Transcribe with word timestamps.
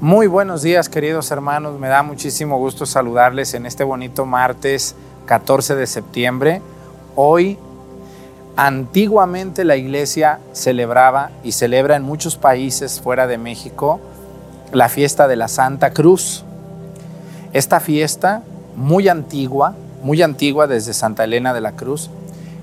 Muy 0.00 0.26
buenos 0.26 0.62
días 0.62 0.88
queridos 0.88 1.30
hermanos, 1.30 1.78
me 1.78 1.86
da 1.86 2.02
muchísimo 2.02 2.58
gusto 2.58 2.84
saludarles 2.84 3.54
en 3.54 3.64
este 3.64 3.84
bonito 3.84 4.26
martes 4.26 4.96
14 5.26 5.76
de 5.76 5.86
septiembre. 5.86 6.62
Hoy, 7.14 7.58
antiguamente 8.56 9.62
la 9.64 9.76
iglesia 9.76 10.40
celebraba 10.52 11.30
y 11.44 11.52
celebra 11.52 11.94
en 11.94 12.02
muchos 12.02 12.36
países 12.36 13.00
fuera 13.00 13.28
de 13.28 13.38
México 13.38 14.00
la 14.72 14.88
fiesta 14.88 15.28
de 15.28 15.36
la 15.36 15.46
Santa 15.46 15.92
Cruz. 15.92 16.44
Esta 17.52 17.78
fiesta, 17.78 18.42
muy 18.74 19.08
antigua, 19.08 19.76
muy 20.02 20.22
antigua 20.22 20.66
desde 20.66 20.92
Santa 20.92 21.22
Elena 21.22 21.54
de 21.54 21.60
la 21.60 21.72
Cruz, 21.72 22.10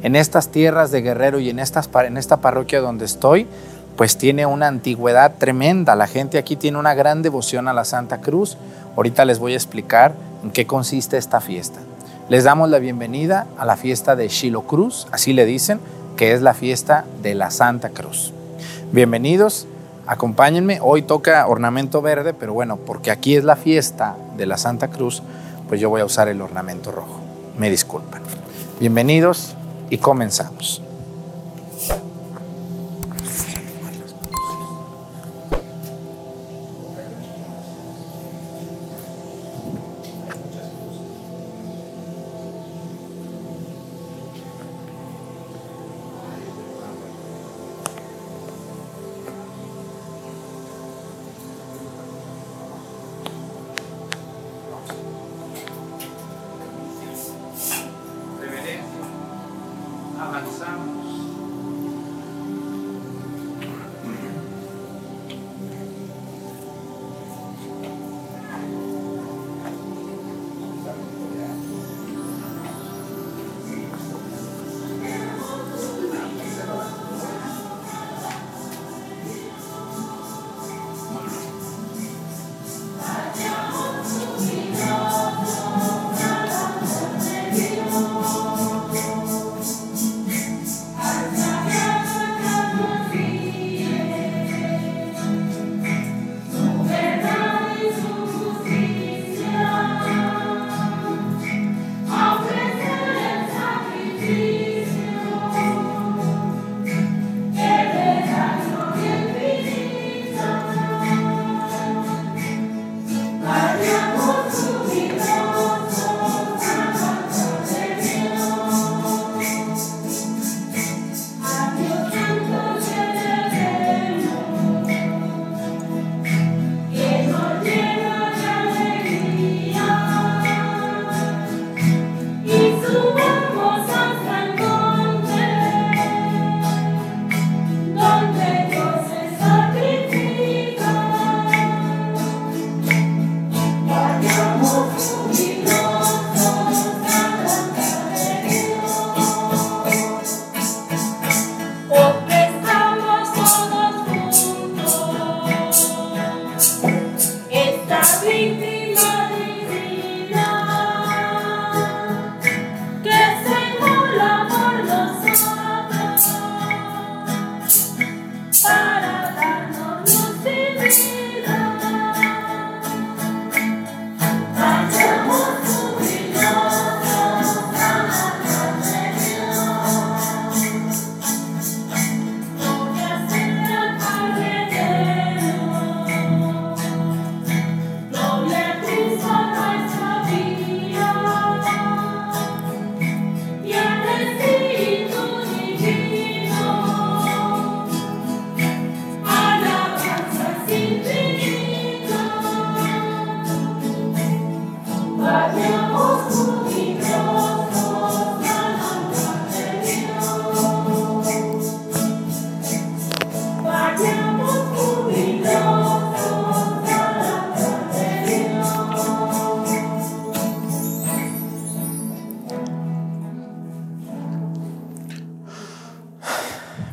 en 0.04 0.18
estas 0.18 0.50
tierras 0.50 0.91
de 0.91 1.02
Guerrero 1.02 1.39
y 1.39 1.50
en, 1.50 1.59
en 1.59 2.18
esta 2.18 2.38
parroquia 2.38 2.82
donde 2.82 3.05
estoy, 3.05 3.48
pues 3.96 4.18
tiene 4.18 4.46
una 4.46 4.68
antigüedad 4.68 5.34
tremenda. 5.38 5.96
La 5.96 6.08
gente 6.08 6.38
aquí 6.38 6.55
tiene 6.55 6.78
una 6.78 6.94
gran 6.94 7.21
devoción 7.21 7.68
a 7.68 7.73
la 7.73 7.86
Santa 7.86 8.22
Cruz. 8.22 8.58
Ahorita 8.95 9.26
les 9.26 9.40
voy 9.40 9.54
a 9.54 9.58
explicar 9.58 10.13
en 10.44 10.52
qué 10.52 10.66
consiste 10.66 11.18
esta 11.18 11.41
fiesta. 11.41 11.80
Les 12.30 12.44
damos 12.44 12.70
la 12.70 12.80
bienvenida 12.80 13.48
a 13.58 13.66
la 13.66 13.76
fiesta 13.76 14.16
de 14.16 14.27
Shiloh 14.27 14.66
Cruz, 14.66 15.08
así 15.12 15.34
le 15.34 15.46
dicen, 15.46 15.80
que 16.16 16.34
es 16.34 16.41
la 16.41 16.54
fiesta 16.54 17.05
de 17.22 17.35
la 17.35 17.52
Santa 17.52 17.90
Cruz. 17.90 18.32
Bienvenidos, 18.91 19.68
acompáñenme. 20.08 20.80
Hoy 20.82 21.02
toca 21.02 21.46
ornamento 21.48 22.02
verde, 22.02 22.34
pero 22.34 22.54
bueno, 22.54 22.77
porque 22.77 23.12
aquí 23.12 23.35
es 23.35 23.44
la 23.44 23.55
fiesta 23.55 24.16
de 24.38 24.46
la 24.46 24.58
Santa 24.58 24.90
Cruz, 24.90 25.23
pues 25.68 25.82
yo 25.82 25.90
voy 25.90 26.02
a 26.02 26.05
usar 26.05 26.27
el 26.27 26.41
ornamento 26.41 26.91
rojo. 26.91 27.20
Me 27.58 27.70
disculpan. 27.70 28.21
Bienvenidos 28.80 29.55
y 29.90 29.98
comenzamos. 29.98 30.82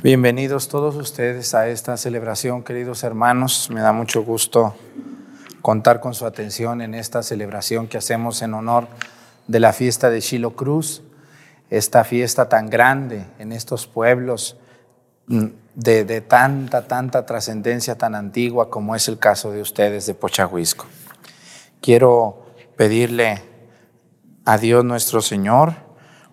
Bienvenidos 0.09 0.69
todos 0.69 0.97
ustedes 0.97 1.55
a 1.55 1.69
esta 1.69 1.99
celebración, 1.99 2.63
queridos 2.63 3.03
hermanos. 3.03 3.69
Me 3.69 3.83
da 3.83 3.93
mucho 3.93 4.23
gusto 4.23 4.75
contar 5.61 6.01
con 6.01 6.15
su 6.15 6.25
atención 6.25 6.81
en 6.81 6.95
esta 6.95 7.23
celebración 7.23 7.89
que 7.89 7.99
hacemos 7.99 8.41
en 8.41 8.55
honor 8.55 8.89
de 9.49 9.61
la 9.61 9.75
fiesta 9.75 10.09
de 10.09 10.21
Shiloh 10.21 10.55
Cruz, 10.55 11.03
esta 11.69 12.05
fiesta 12.05 12.49
tan 12.49 12.71
grande 12.71 13.27
en 13.39 13.53
estos 13.53 13.87
pueblos 13.87 14.57
mm, 15.27 15.45
de, 15.75 16.21
tanta, 16.23 16.89
tanta 16.89 17.27
trascendencia 17.27 17.99
tan 17.99 18.15
antigua 18.15 18.71
como 18.71 18.97
es 18.97 19.09
el 19.09 19.19
caso 19.19 19.51
de 19.51 19.61
ustedes 19.61 20.07
de 20.07 20.15
Pochahuisco. 20.15 20.87
Quiero 21.83 22.47
pedirle 22.79 23.43
a 24.47 24.57
Dios 24.57 24.87
nuestro 24.87 25.21
Señor, 25.21 25.75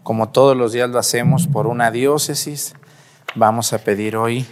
como 0.02 0.30
todos 0.30 0.56
los 0.56 0.72
días 0.72 0.90
lo 0.90 0.98
hacemos, 0.98 1.48
por 1.48 1.68
una 1.68 1.92
diócesis, 1.92 2.74
Vamos 3.38 3.74
a 3.74 3.80
pedir 3.80 4.16
hoy 4.16 4.48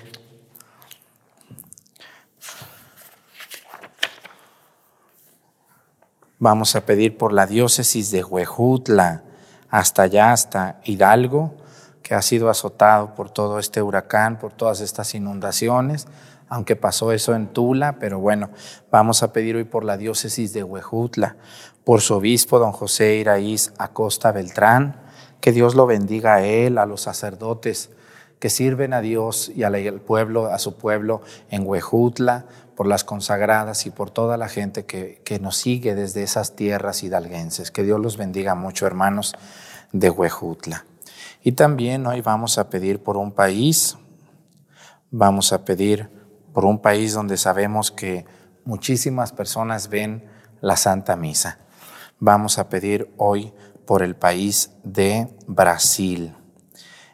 Vamos 6.38 6.76
a 6.76 6.86
pedir 6.86 7.18
por 7.18 7.32
la 7.32 7.48
diócesis 7.48 8.12
de 8.12 8.22
Huejutla, 8.22 9.24
hasta 9.70 10.02
allá, 10.02 10.34
hasta 10.34 10.82
Hidalgo, 10.84 11.54
que 12.02 12.16
ha 12.16 12.22
sido 12.22 12.50
azotado 12.50 13.16
por 13.16 13.30
todo 13.30 13.60
este 13.60 13.82
huracán, 13.82 14.38
por 14.38 14.52
todas 14.52 14.82
estas 14.82 15.16
inundaciones. 15.16 16.06
aunque 16.50 16.76
pasó 16.76 17.14
eso 17.14 17.34
en 17.34 17.48
Tula, 17.48 17.98
pero 18.00 18.20
bueno, 18.20 18.50
vamos 18.92 19.24
a 19.24 19.32
pedir 19.32 19.56
hoy 19.56 19.64
por 19.64 19.86
la 19.86 19.96
diócesis 19.96 20.52
de 20.52 20.64
Huejutla, 20.64 21.38
por 21.86 22.02
su 22.02 22.16
obispo, 22.16 22.60
don 22.60 22.74
José 22.74 23.16
Iraíz 23.16 23.74
Acosta 23.78 24.34
Beltrán, 24.34 24.98
que 25.40 25.54
Dios 25.54 25.74
lo 25.74 25.86
bendiga 25.86 26.36
a 26.36 26.44
él, 26.44 26.78
a 26.78 26.86
los 26.86 27.02
sacerdotes 27.02 27.90
que 28.44 28.50
sirven 28.50 28.92
a 28.92 29.00
Dios 29.00 29.54
y 29.56 29.64
al 29.64 30.02
pueblo, 30.02 30.48
a 30.48 30.60
su 30.60 30.76
pueblo 30.76 31.22
en 31.50 31.66
Huejutla, 31.66 32.44
por 32.76 32.88
las 32.88 33.06
consagradas 33.06 33.86
y 33.86 33.90
por 33.90 34.12
toda 34.12 34.36
la 34.36 34.50
gente 34.50 34.86
que, 34.86 35.22
que 35.24 35.40
nos 35.40 35.56
sigue 35.56 35.96
desde 35.96 36.24
esas 36.24 36.54
tierras 36.54 37.04
hidalguenses. 37.04 37.72
Que 37.72 37.84
Dios 37.84 38.02
los 38.02 38.18
bendiga 38.18 38.54
mucho, 38.54 38.86
hermanos 38.86 39.34
de 39.94 40.10
Huejutla. 40.10 40.84
Y 41.42 41.54
también 41.54 42.06
hoy 42.06 42.20
vamos 42.20 42.58
a 42.58 42.70
pedir 42.70 43.02
por 43.02 43.16
un 43.16 43.32
país, 43.32 43.96
vamos 45.10 45.54
a 45.54 45.64
pedir 45.64 46.10
por 46.52 46.66
un 46.66 46.80
país 46.80 47.14
donde 47.14 47.38
sabemos 47.38 47.92
que 47.92 48.26
muchísimas 48.66 49.32
personas 49.32 49.88
ven 49.88 50.30
la 50.60 50.76
Santa 50.76 51.16
Misa. 51.16 51.60
Vamos 52.20 52.60
a 52.60 52.68
pedir 52.68 53.10
hoy 53.16 53.54
por 53.86 54.04
el 54.04 54.18
país 54.18 54.72
de 54.84 55.30
Brasil, 55.48 56.36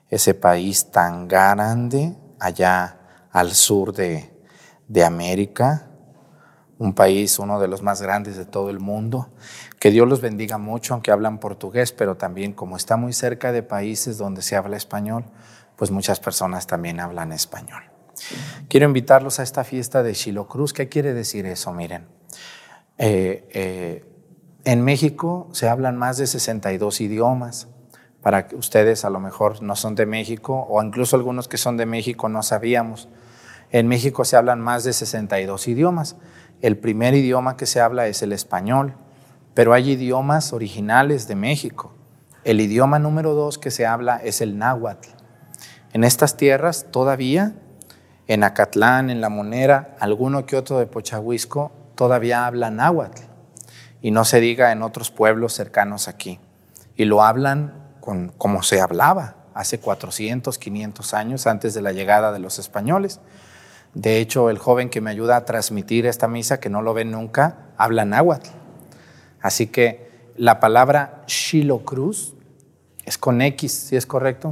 ese 0.10 0.34
país 0.34 0.92
tan 0.92 1.28
grande 1.28 2.16
allá 2.40 2.98
al 3.32 3.52
sur 3.54 3.94
de, 3.94 4.34
de 4.88 5.04
América, 5.04 5.88
un 6.80 6.94
país, 6.94 7.38
uno 7.40 7.60
de 7.60 7.68
los 7.68 7.82
más 7.82 8.02
grandes 8.02 8.38
de 8.38 8.46
todo 8.46 8.70
el 8.70 8.80
mundo. 8.80 9.30
Que 9.80 9.92
Dios 9.92 10.08
los 10.08 10.22
bendiga 10.22 10.58
mucho, 10.58 10.94
aunque 10.94 11.12
hablan 11.12 11.40
portugués, 11.40 11.92
pero 11.92 12.16
también 12.18 12.54
como 12.54 12.78
está 12.78 12.98
muy 12.98 13.14
cerca 13.14 13.52
de 13.52 13.64
países 13.64 14.18
donde 14.18 14.42
se 14.42 14.56
habla 14.56 14.78
español, 14.78 15.26
pues 15.76 15.92
muchas 15.92 16.20
personas 16.20 16.68
también 16.68 17.00
hablan 17.00 17.32
español. 17.32 17.84
Quiero 18.68 18.86
invitarlos 18.86 19.40
a 19.40 19.44
esta 19.44 19.64
fiesta 19.64 20.04
de 20.04 20.14
Cruz. 20.48 20.74
¿Qué 20.74 20.90
quiere 20.90 21.14
decir 21.14 21.46
eso? 21.46 21.74
Miren, 21.74 22.08
eh, 22.98 23.48
eh, 23.54 24.06
en 24.66 24.84
México 24.84 25.50
se 25.54 25.70
hablan 25.70 25.98
más 25.98 26.18
de 26.18 26.28
62 26.28 27.02
idiomas. 27.02 27.68
Para 28.22 28.48
que 28.48 28.56
ustedes 28.56 29.06
a 29.06 29.10
lo 29.10 29.20
mejor 29.20 29.62
no 29.62 29.76
son 29.76 29.96
de 29.96 30.06
México 30.06 30.66
o 30.70 30.84
incluso 30.84 31.16
algunos 31.16 31.48
que 31.48 31.58
son 31.58 31.78
de 31.78 31.86
México 31.86 32.28
no 32.30 32.44
sabíamos. 32.44 33.08
En 33.72 33.88
México 33.88 34.26
se 34.26 34.36
hablan 34.36 34.60
más 34.60 34.84
de 34.84 34.94
62 34.94 35.68
idiomas. 35.68 36.16
El 36.62 36.78
primer 36.78 37.14
idioma 37.14 37.56
que 37.56 37.66
se 37.66 37.80
habla 37.80 38.08
es 38.08 38.22
el 38.22 38.34
español, 38.34 38.96
pero 39.54 39.74
hay 39.74 39.92
idiomas 39.92 40.54
originales 40.54 41.28
de 41.28 41.36
México. 41.36 41.94
El 42.44 42.62
idioma 42.62 43.00
número 43.00 43.34
dos 43.36 43.58
que 43.58 43.72
se 43.72 43.86
habla 43.86 44.18
es 44.18 44.42
el 44.42 44.58
náhuatl. 44.58 45.10
En 45.94 46.04
estas 46.04 46.38
tierras 46.38 46.88
todavía, 46.92 47.56
en 48.28 48.44
Acatlán, 48.44 49.10
en 49.10 49.22
La 49.22 49.30
Monera, 49.30 49.96
alguno 50.00 50.46
que 50.46 50.56
otro 50.56 50.80
de 50.80 50.86
Pochahuisco, 50.86 51.72
todavía 51.96 52.46
habla 52.46 52.72
náhuatl. 52.72 53.24
Y 54.02 54.12
no 54.12 54.24
se 54.24 54.40
diga 54.40 54.72
en 54.72 54.84
otros 54.84 55.12
pueblos 55.12 55.54
cercanos 55.54 56.08
aquí. 56.08 56.40
Y 56.96 57.06
lo 57.06 57.24
hablan 57.24 57.74
con, 58.10 58.30
como 58.40 58.64
se 58.64 58.82
hablaba 58.82 59.36
hace 59.54 59.80
400, 59.80 60.58
500 60.58 61.14
años 61.14 61.46
antes 61.46 61.76
de 61.76 61.84
la 61.84 61.92
llegada 61.92 62.32
de 62.32 62.40
los 62.40 62.58
españoles. 62.58 63.20
De 63.94 64.18
hecho, 64.18 64.50
el 64.50 64.58
joven 64.58 64.90
que 64.90 65.00
me 65.00 65.12
ayuda 65.12 65.38
a 65.38 65.46
transmitir 65.46 66.08
esta 66.08 66.28
misa, 66.28 66.60
que 66.60 66.72
no 66.72 66.82
lo 66.82 66.96
ven 66.96 67.12
nunca, 67.12 67.68
habla 67.78 68.06
náhuatl. 68.06 68.50
Así 69.42 69.68
que 69.68 70.32
la 70.38 70.60
palabra 70.60 71.22
Shilo 71.28 71.86
Cruz 71.86 72.34
es 73.06 73.20
con 73.20 73.44
X, 73.44 73.72
si 73.72 73.96
es 73.96 74.08
correcto, 74.08 74.52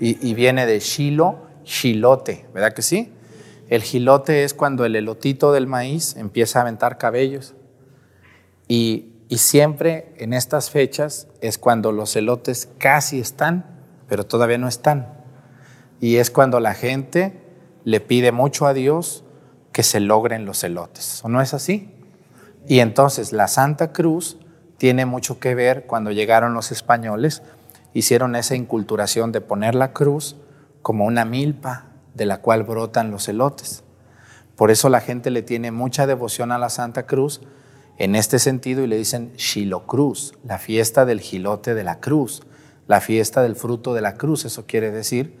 y, 0.00 0.32
viene 0.32 0.64
de 0.64 0.80
Shilo, 0.80 1.46
Shilote, 1.66 2.46
¿verdad 2.54 2.72
que 2.72 2.80
sí? 2.80 3.12
El 3.68 3.82
gilote 3.82 4.44
es 4.44 4.54
cuando 4.54 4.86
el 4.86 4.96
elotito 4.96 5.52
del 5.52 5.66
maíz 5.66 6.16
empieza 6.16 6.60
a 6.60 6.62
aventar 6.62 6.96
cabellos. 6.96 7.52
Y, 8.68 9.10
y, 9.34 9.38
siempre 9.38 10.14
en 10.18 10.32
estas 10.32 10.70
fechas 10.70 11.26
es 11.40 11.58
cuando 11.58 11.90
los 11.90 12.14
elotes 12.14 12.68
casi 12.78 13.18
están, 13.18 13.64
pero 14.06 14.24
todavía 14.24 14.58
no 14.58 14.68
están. 14.68 15.08
Y 16.00 16.16
es 16.16 16.30
cuando 16.30 16.60
la 16.60 16.72
gente 16.72 17.40
le 17.82 17.98
pide 17.98 18.30
mucho 18.30 18.66
a 18.66 18.74
Dios 18.74 19.24
que 19.72 19.82
se 19.82 19.98
logren 19.98 20.44
los 20.46 20.62
elotes. 20.62 21.20
¿O 21.24 21.28
no 21.28 21.42
es 21.42 21.52
así? 21.52 21.92
Y 22.68 22.78
entonces 22.78 23.32
la 23.32 23.48
Santa 23.48 23.92
Cruz 23.92 24.38
tiene 24.78 25.04
mucho 25.04 25.40
que 25.40 25.56
ver 25.56 25.86
cuando 25.86 26.12
llegaron 26.12 26.54
los 26.54 26.70
españoles, 26.70 27.42
hicieron 27.92 28.36
esa 28.36 28.54
inculturación 28.54 29.32
de 29.32 29.40
poner 29.40 29.74
la 29.74 29.92
cruz 29.92 30.36
como 30.80 31.06
una 31.06 31.24
milpa 31.24 31.86
de 32.14 32.26
la 32.26 32.40
cual 32.40 32.62
brotan 32.62 33.10
los 33.10 33.28
elotes. 33.28 33.82
Por 34.54 34.70
eso 34.70 34.88
la 34.88 35.00
gente 35.00 35.30
le 35.30 35.42
tiene 35.42 35.72
mucha 35.72 36.06
devoción 36.06 36.52
a 36.52 36.58
la 36.58 36.68
Santa 36.68 37.06
Cruz 37.06 37.40
en 37.98 38.16
este 38.16 38.38
sentido 38.38 38.82
y 38.82 38.86
le 38.86 38.96
dicen 38.96 39.32
Cruz, 39.86 40.34
la 40.44 40.58
fiesta 40.58 41.04
del 41.04 41.20
gilote 41.20 41.74
de 41.74 41.84
la 41.84 42.00
cruz, 42.00 42.42
la 42.86 43.00
fiesta 43.00 43.42
del 43.42 43.56
fruto 43.56 43.94
de 43.94 44.00
la 44.00 44.14
cruz, 44.14 44.44
eso 44.44 44.66
quiere 44.66 44.90
decir. 44.90 45.38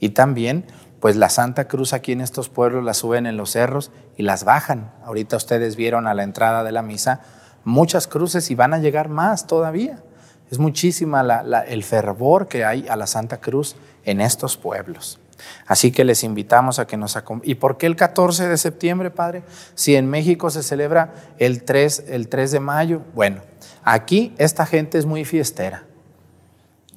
Y 0.00 0.10
también 0.10 0.66
pues 1.00 1.16
la 1.16 1.28
Santa 1.28 1.68
Cruz 1.68 1.92
aquí 1.92 2.12
en 2.12 2.22
estos 2.22 2.48
pueblos 2.48 2.82
la 2.82 2.94
suben 2.94 3.26
en 3.26 3.36
los 3.36 3.50
cerros 3.50 3.90
y 4.16 4.22
las 4.22 4.44
bajan. 4.44 4.90
Ahorita 5.04 5.36
ustedes 5.36 5.76
vieron 5.76 6.06
a 6.06 6.14
la 6.14 6.22
entrada 6.22 6.64
de 6.64 6.72
la 6.72 6.80
misa 6.80 7.20
muchas 7.64 8.06
cruces 8.06 8.50
y 8.50 8.54
van 8.54 8.72
a 8.72 8.78
llegar 8.78 9.08
más 9.08 9.46
todavía. 9.46 10.02
Es 10.50 10.58
muchísima 10.58 11.42
el 11.66 11.84
fervor 11.84 12.48
que 12.48 12.64
hay 12.64 12.86
a 12.88 12.96
la 12.96 13.06
Santa 13.06 13.38
Cruz 13.38 13.76
en 14.04 14.20
estos 14.20 14.56
pueblos. 14.56 15.20
Así 15.66 15.92
que 15.92 16.04
les 16.04 16.24
invitamos 16.24 16.78
a 16.78 16.86
que 16.86 16.96
nos 16.96 17.16
acompañen. 17.16 17.50
¿Y 17.50 17.54
por 17.56 17.76
qué 17.76 17.86
el 17.86 17.96
14 17.96 18.48
de 18.48 18.56
septiembre, 18.56 19.10
Padre? 19.10 19.42
Si 19.74 19.96
en 19.96 20.08
México 20.08 20.50
se 20.50 20.62
celebra 20.62 21.14
el 21.38 21.64
3, 21.64 22.04
el 22.08 22.28
3 22.28 22.52
de 22.52 22.60
mayo. 22.60 23.02
Bueno, 23.14 23.42
aquí 23.82 24.34
esta 24.38 24.66
gente 24.66 24.98
es 24.98 25.06
muy 25.06 25.24
fiestera. 25.24 25.84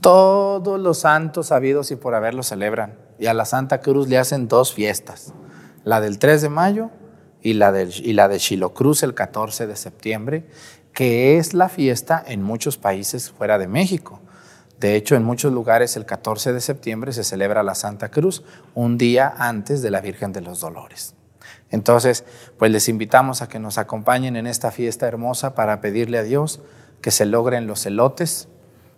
Todos 0.01 0.79
los 0.79 0.99
santos 0.99 1.47
sabidos 1.47 1.91
y 1.91 1.95
por 1.95 2.15
haber 2.15 2.33
lo 2.33 2.43
celebran 2.43 3.07
y 3.19 3.27
a 3.27 3.33
la 3.33 3.45
Santa 3.45 3.81
Cruz 3.81 4.07
le 4.07 4.17
hacen 4.17 4.47
dos 4.47 4.73
fiestas, 4.73 5.33
la 5.83 6.01
del 6.01 6.19
3 6.19 6.41
de 6.41 6.49
mayo 6.49 6.89
y 7.41 7.53
la, 7.53 7.71
del, 7.71 7.93
y 8.03 8.13
la 8.13 8.27
de 8.27 8.39
Cruz 8.73 9.03
el 9.03 9.13
14 9.13 9.67
de 9.67 9.75
septiembre, 9.75 10.45
que 10.93 11.37
es 11.37 11.53
la 11.53 11.69
fiesta 11.69 12.23
en 12.25 12.43
muchos 12.43 12.77
países 12.77 13.31
fuera 13.31 13.57
de 13.57 13.67
México. 13.67 14.21
De 14.79 14.95
hecho, 14.95 15.15
en 15.15 15.23
muchos 15.23 15.51
lugares 15.51 15.97
el 15.97 16.05
14 16.05 16.53
de 16.53 16.61
septiembre 16.61 17.11
se 17.11 17.23
celebra 17.23 17.63
la 17.63 17.73
Santa 17.73 18.09
Cruz, 18.09 18.43
un 18.75 18.97
día 18.97 19.33
antes 19.37 19.81
de 19.81 19.89
la 19.89 20.01
Virgen 20.01 20.33
de 20.33 20.41
los 20.41 20.59
Dolores. 20.59 21.15
Entonces, 21.69 22.23
pues 22.57 22.71
les 22.71 22.87
invitamos 22.87 23.41
a 23.41 23.49
que 23.49 23.59
nos 23.59 23.77
acompañen 23.77 24.35
en 24.35 24.47
esta 24.47 24.71
fiesta 24.71 25.07
hermosa 25.07 25.55
para 25.55 25.81
pedirle 25.81 26.19
a 26.19 26.23
Dios 26.23 26.61
que 27.01 27.11
se 27.11 27.25
logren 27.25 27.67
los 27.67 27.85
elotes, 27.85 28.47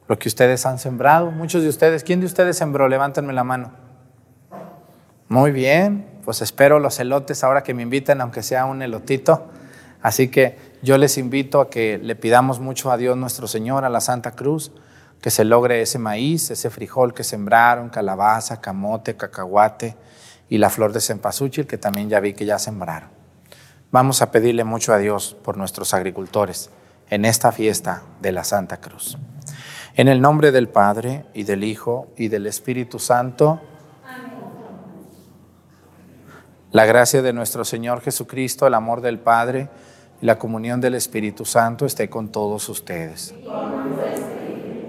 lo 0.07 0.19
que 0.19 0.27
ustedes 0.27 0.65
han 0.65 0.79
sembrado. 0.79 1.31
Muchos 1.31 1.63
de 1.63 1.69
ustedes, 1.69 2.03
¿quién 2.03 2.19
de 2.19 2.25
ustedes 2.25 2.57
sembró? 2.57 2.87
Levántenme 2.87 3.33
la 3.33 3.43
mano. 3.43 3.71
Muy 5.29 5.51
bien, 5.51 6.07
pues 6.25 6.41
espero 6.41 6.79
los 6.79 6.99
elotes 6.99 7.43
ahora 7.43 7.63
que 7.63 7.73
me 7.73 7.83
inviten, 7.83 8.19
aunque 8.19 8.43
sea 8.43 8.65
un 8.65 8.81
elotito. 8.81 9.47
Así 10.01 10.29
que 10.29 10.57
yo 10.81 10.97
les 10.97 11.17
invito 11.17 11.61
a 11.61 11.69
que 11.69 11.97
le 11.97 12.15
pidamos 12.15 12.59
mucho 12.59 12.91
a 12.91 12.97
Dios 12.97 13.17
nuestro 13.17 13.47
Señor, 13.47 13.85
a 13.85 13.89
la 13.89 14.01
Santa 14.01 14.31
Cruz, 14.31 14.71
que 15.21 15.31
se 15.31 15.43
logre 15.43 15.81
ese 15.81 15.99
maíz, 15.99 16.49
ese 16.51 16.69
frijol 16.69 17.13
que 17.13 17.23
sembraron, 17.23 17.89
calabaza, 17.89 18.61
camote, 18.61 19.15
cacahuate 19.15 19.95
y 20.47 20.57
la 20.57 20.69
flor 20.69 20.93
de 20.93 21.01
cempasúchil, 21.01 21.67
que 21.67 21.77
también 21.77 22.09
ya 22.09 22.19
vi 22.19 22.33
que 22.33 22.45
ya 22.45 22.57
sembraron. 22.57 23.09
Vamos 23.91 24.21
a 24.21 24.31
pedirle 24.31 24.63
mucho 24.63 24.93
a 24.93 24.97
Dios 24.97 25.35
por 25.43 25.57
nuestros 25.57 25.93
agricultores 25.93 26.69
en 27.09 27.25
esta 27.25 27.51
fiesta 27.51 28.03
de 28.21 28.31
la 28.31 28.43
Santa 28.43 28.77
Cruz. 28.77 29.17
En 29.95 30.07
el 30.07 30.21
nombre 30.21 30.51
del 30.51 30.69
Padre 30.69 31.25
y 31.33 31.43
del 31.43 31.63
Hijo 31.63 32.07
y 32.15 32.27
del 32.27 32.47
Espíritu 32.47 32.99
Santo, 32.99 33.59
la 36.71 36.85
gracia 36.85 37.23
de 37.23 37.33
nuestro 37.33 37.65
Señor 37.65 38.01
Jesucristo, 38.01 38.67
el 38.67 38.75
amor 38.75 39.01
del 39.01 39.19
Padre 39.19 39.69
y 40.21 40.25
la 40.27 40.37
comunión 40.37 40.79
del 40.79 40.93
Espíritu 40.93 41.43
Santo 41.43 41.85
esté 41.87 42.09
con 42.09 42.31
todos 42.31 42.69
ustedes. 42.69 43.33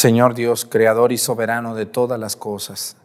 Señor 0.00 0.32
Dios, 0.32 0.64
creador 0.64 1.12
y 1.12 1.18
soberano 1.18 1.74
de 1.74 1.84
todas 1.84 2.18
las 2.18 2.34
cosas. 2.34 2.96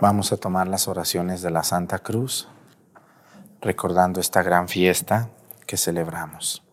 Vamos 0.00 0.32
a 0.32 0.36
tomar 0.36 0.66
las 0.66 0.88
oraciones 0.88 1.42
de 1.42 1.52
la 1.52 1.62
Santa 1.62 2.00
Cruz 2.00 2.48
recordando 3.60 4.18
esta 4.18 4.42
gran 4.42 4.66
fiesta 4.66 5.28
que 5.64 5.76
celebramos. 5.76 6.64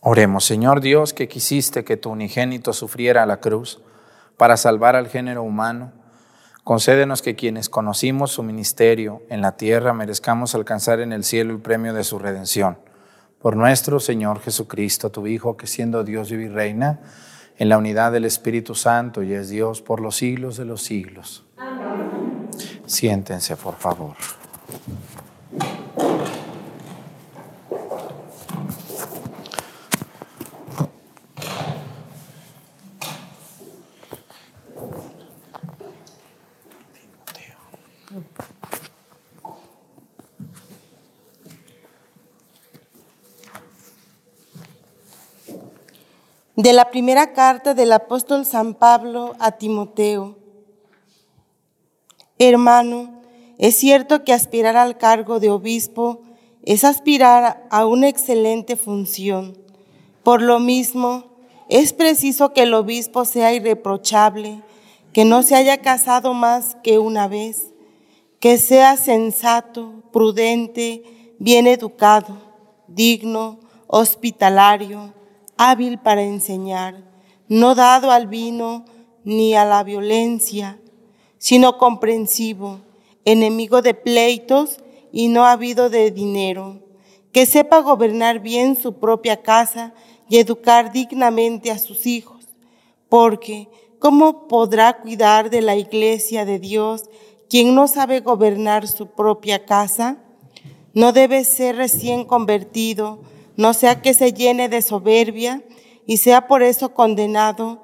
Oremos, 0.00 0.46
Señor 0.46 0.80
Dios, 0.80 1.12
que 1.12 1.28
quisiste 1.28 1.84
que 1.84 1.98
tu 1.98 2.12
unigénito 2.12 2.72
sufriera 2.72 3.26
la 3.26 3.40
cruz 3.40 3.78
para 4.38 4.56
salvar 4.56 4.96
al 4.96 5.08
género 5.08 5.42
humano. 5.42 5.99
Concédenos 6.64 7.22
que 7.22 7.36
quienes 7.36 7.68
conocimos 7.68 8.32
su 8.32 8.42
ministerio 8.42 9.22
en 9.28 9.40
la 9.40 9.56
tierra 9.56 9.92
merezcamos 9.94 10.54
alcanzar 10.54 11.00
en 11.00 11.12
el 11.12 11.24
cielo 11.24 11.52
el 11.52 11.60
premio 11.60 11.94
de 11.94 12.04
su 12.04 12.18
redención. 12.18 12.78
Por 13.40 13.56
nuestro 13.56 14.00
Señor 14.00 14.40
Jesucristo, 14.40 15.10
tu 15.10 15.26
Hijo, 15.26 15.56
que 15.56 15.66
siendo 15.66 16.04
Dios 16.04 16.30
vive 16.30 16.44
y 16.44 16.48
reina 16.48 17.00
en 17.56 17.68
la 17.68 17.78
unidad 17.78 18.12
del 18.12 18.26
Espíritu 18.26 18.74
Santo 18.74 19.22
y 19.22 19.32
es 19.32 19.48
Dios 19.48 19.80
por 19.80 20.00
los 20.00 20.16
siglos 20.16 20.56
de 20.56 20.66
los 20.66 20.82
siglos. 20.82 21.44
Siéntense, 22.86 23.56
por 23.56 23.76
favor. 23.76 24.16
De 46.56 46.72
la 46.72 46.90
primera 46.90 47.32
carta 47.32 47.74
del 47.74 47.92
apóstol 47.92 48.44
San 48.44 48.74
Pablo 48.74 49.36
a 49.38 49.52
Timoteo. 49.52 50.36
Hermano, 52.38 53.22
es 53.56 53.76
cierto 53.76 54.24
que 54.24 54.32
aspirar 54.32 54.76
al 54.76 54.98
cargo 54.98 55.38
de 55.38 55.48
obispo 55.48 56.22
es 56.62 56.82
aspirar 56.82 57.66
a 57.70 57.86
una 57.86 58.08
excelente 58.08 58.76
función. 58.76 59.56
Por 60.24 60.42
lo 60.42 60.58
mismo, 60.58 61.24
es 61.68 61.92
preciso 61.92 62.52
que 62.52 62.62
el 62.62 62.74
obispo 62.74 63.24
sea 63.24 63.54
irreprochable, 63.54 64.62
que 65.12 65.24
no 65.24 65.44
se 65.44 65.54
haya 65.54 65.78
casado 65.78 66.34
más 66.34 66.76
que 66.82 66.98
una 66.98 67.28
vez, 67.28 67.72
que 68.40 68.58
sea 68.58 68.96
sensato, 68.96 70.02
prudente, 70.12 71.04
bien 71.38 71.68
educado, 71.68 72.36
digno, 72.88 73.60
hospitalario, 73.86 75.14
hábil 75.60 75.98
para 75.98 76.22
enseñar, 76.22 77.04
no 77.46 77.74
dado 77.74 78.12
al 78.12 78.28
vino 78.28 78.86
ni 79.24 79.54
a 79.54 79.66
la 79.66 79.84
violencia, 79.84 80.80
sino 81.36 81.76
comprensivo, 81.76 82.80
enemigo 83.26 83.82
de 83.82 83.92
pleitos 83.92 84.78
y 85.12 85.28
no 85.28 85.44
habido 85.44 85.90
de 85.90 86.12
dinero, 86.12 86.80
que 87.30 87.44
sepa 87.44 87.80
gobernar 87.80 88.40
bien 88.40 88.74
su 88.74 88.94
propia 88.94 89.42
casa 89.42 89.92
y 90.30 90.38
educar 90.38 90.92
dignamente 90.92 91.70
a 91.70 91.78
sus 91.78 92.06
hijos, 92.06 92.48
porque 93.10 93.68
¿cómo 93.98 94.48
podrá 94.48 95.02
cuidar 95.02 95.50
de 95.50 95.60
la 95.60 95.76
iglesia 95.76 96.46
de 96.46 96.58
Dios 96.58 97.04
quien 97.50 97.74
no 97.74 97.86
sabe 97.86 98.20
gobernar 98.20 98.88
su 98.88 99.08
propia 99.08 99.66
casa? 99.66 100.16
No 100.94 101.12
debe 101.12 101.44
ser 101.44 101.76
recién 101.76 102.24
convertido, 102.24 103.20
no 103.60 103.74
sea 103.74 104.00
que 104.00 104.14
se 104.14 104.32
llene 104.32 104.70
de 104.70 104.80
soberbia 104.80 105.62
y 106.06 106.16
sea 106.16 106.48
por 106.48 106.62
eso 106.62 106.94
condenado 106.94 107.82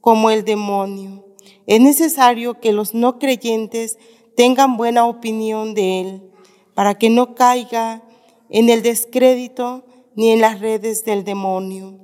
como 0.00 0.30
el 0.30 0.44
demonio. 0.44 1.24
Es 1.68 1.80
necesario 1.80 2.58
que 2.58 2.72
los 2.72 2.92
no 2.92 3.20
creyentes 3.20 4.00
tengan 4.34 4.76
buena 4.76 5.06
opinión 5.06 5.74
de 5.74 6.00
él, 6.00 6.22
para 6.74 6.98
que 6.98 7.08
no 7.08 7.36
caiga 7.36 8.02
en 8.50 8.68
el 8.68 8.82
descrédito 8.82 9.84
ni 10.16 10.30
en 10.30 10.40
las 10.40 10.58
redes 10.58 11.04
del 11.04 11.22
demonio. 11.22 12.00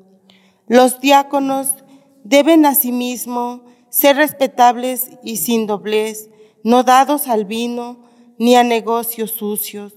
Los 0.69 1.01
diáconos 1.01 1.75
deben 2.23 2.65
asimismo 2.67 3.65
ser 3.91 4.15
respetables 4.15 5.11
y 5.25 5.39
sin 5.39 5.67
doblez, 5.67 6.31
no 6.63 6.85
dados 6.85 7.27
al 7.27 7.47
vino 7.47 7.99
ni 8.39 8.55
a 8.55 8.63
negocios 8.63 9.33
sucios. 9.33 9.93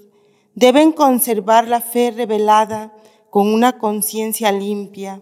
Deben 0.55 0.93
conservar 0.93 1.67
la 1.67 1.81
fe 1.81 2.11
revelada 2.11 2.94
con 3.35 3.53
una 3.53 3.79
conciencia 3.79 4.49
limpia, 4.53 5.21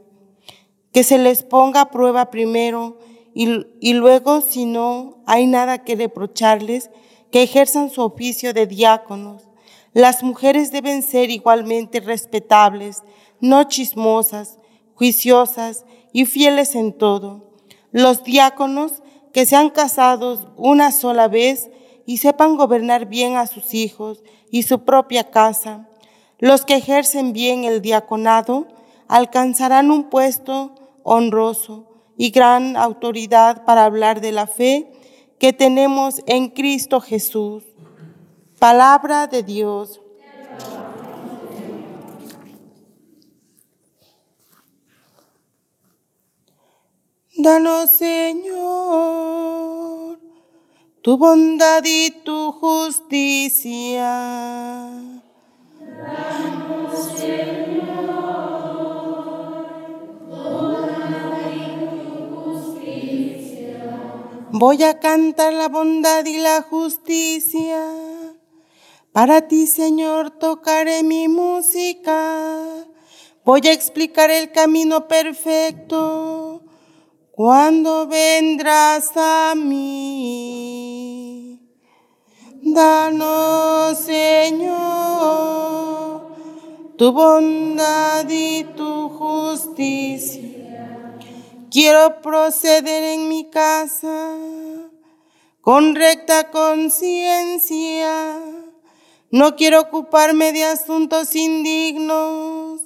que 0.92 1.04
se 1.04 1.18
les 1.18 1.42
ponga 1.42 1.82
a 1.82 1.90
prueba 1.90 2.30
primero 2.30 3.00
y, 3.34 3.94
luego, 3.94 4.42
si 4.42 4.66
no 4.66 5.24
hay 5.26 5.48
nada 5.48 5.84
que 5.84 5.96
reprocharles, 5.96 6.92
que 7.32 7.42
ejerzan 7.42 7.90
su 7.90 8.04
oficio 8.04 8.54
de 8.54 8.68
diáconos. 8.68 9.50
Las 9.94 10.22
mujeres 10.22 10.72
deben 10.72 11.02
ser 11.02 11.32
igualmente 11.32 12.02
respetables, 12.02 13.02
no 13.40 13.64
chismosas, 13.64 14.60
juiciosas 14.94 15.84
y 16.12 16.26
fieles 16.26 16.76
en 16.76 16.96
todo. 16.96 17.56
Los 17.92 18.24
diáconos 18.24 19.02
que 19.34 19.48
sean 19.48 19.72
casados 19.72 20.50
una 20.56 20.92
sola 20.92 21.28
vez 21.28 21.72
y 22.06 22.18
sepan 22.18 22.58
gobernar 22.58 23.08
bien 23.08 23.38
a 23.38 23.48
sus 23.48 23.74
hijos 23.74 24.22
y 24.52 24.62
su 24.62 24.86
propia 24.86 25.32
casa. 25.32 25.90
Los 26.44 26.66
que 26.66 26.76
ejercen 26.76 27.32
bien 27.32 27.64
el 27.64 27.82
diaconado 27.82 28.68
alcanzarán 29.08 29.92
un 29.92 30.10
puesto 30.10 30.76
honroso 31.02 31.88
y 32.18 32.32
gran 32.32 32.76
autoridad 32.76 33.64
para 33.64 33.86
hablar 33.86 34.20
de 34.20 34.34
la 34.34 34.46
fe 34.46 34.92
que 35.40 35.54
tenemos 35.54 36.22
en 36.26 36.50
Cristo 36.50 37.00
Jesús. 37.00 37.64
Palabra 38.60 39.28
de 39.28 39.44
Dios. 39.44 40.02
Danos, 47.38 47.90
Señor, 47.92 48.60
tu 51.02 51.18
bondad 51.18 51.84
y 51.86 52.12
tu 52.26 52.52
justicia. 52.52 54.04
Voy 64.56 64.82
a 64.84 65.00
cantar 65.00 65.52
la 65.52 65.68
bondad 65.68 66.24
y 66.26 66.38
la 66.38 66.62
justicia. 66.62 67.84
Para 69.12 69.48
ti, 69.48 69.68
Señor, 69.68 70.30
tocaré 70.32 71.04
mi 71.04 71.28
música. 71.28 72.86
Voy 73.44 73.62
a 73.68 73.74
explicar 73.74 74.32
el 74.32 74.52
camino 74.52 75.08
perfecto. 75.08 76.64
Cuando 77.32 78.08
vendrás 78.08 79.12
a 79.16 79.54
mí. 79.56 80.74
Danos, 82.62 83.98
Señor, 83.98 85.83
tu 86.98 87.12
bondad 87.12 88.28
y 88.30 88.64
tu 88.76 89.10
justicia 89.10 90.64
Quiero 91.74 92.22
proceder 92.22 93.04
en 93.16 93.30
mi 93.30 93.50
casa 93.50 94.38
con 95.62 95.96
recta 95.96 96.52
conciencia. 96.52 98.40
No 99.32 99.56
quiero 99.56 99.82
ocuparme 99.82 100.54
de 100.54 100.66
asuntos 100.66 101.36
indignos. 101.36 102.82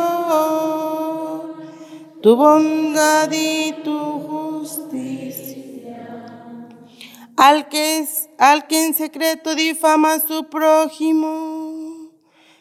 tu 2.22 2.36
bondad 2.36 3.28
y 3.32 3.72
tu 3.82 3.98
justicia. 3.98 5.17
Al 7.38 7.68
que, 7.68 8.04
al 8.38 8.66
que 8.66 8.84
en 8.84 8.94
secreto 8.94 9.54
difama 9.54 10.14
a 10.14 10.18
su 10.18 10.48
prójimo, 10.50 12.10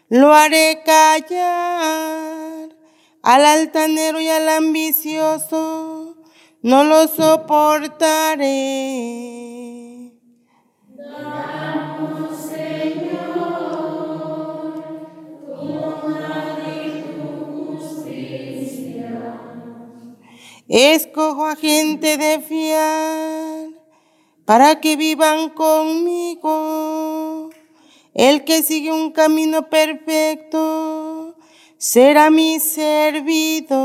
lo 0.08 0.32
haré 0.36 0.84
callar. 0.86 2.70
Al 3.24 3.44
altanero 3.44 4.22
y 4.22 4.30
al 4.30 4.48
ambicioso, 4.48 6.18
no 6.62 6.84
lo 6.84 7.08
soportaré. 7.08 8.46
Damos, 10.96 12.40
Señor, 12.40 13.74
tu 17.16 17.80
justicia. 17.80 19.42
Escojo 20.68 21.48
a 21.48 21.56
gente 21.56 22.18
de 22.18 22.40
fiar 22.42 23.47
para 24.48 24.80
que 24.80 24.96
vivan 24.96 25.50
conmigo. 25.50 27.50
El 28.14 28.46
que 28.46 28.64
sigue 28.64 28.94
un 28.94 29.12
camino 29.12 29.70
perfecto 29.70 31.36
será 31.78 32.30
mi 32.30 32.62
servidor. 32.62 33.78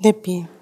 De 0.00 0.14
pie. 0.14 0.61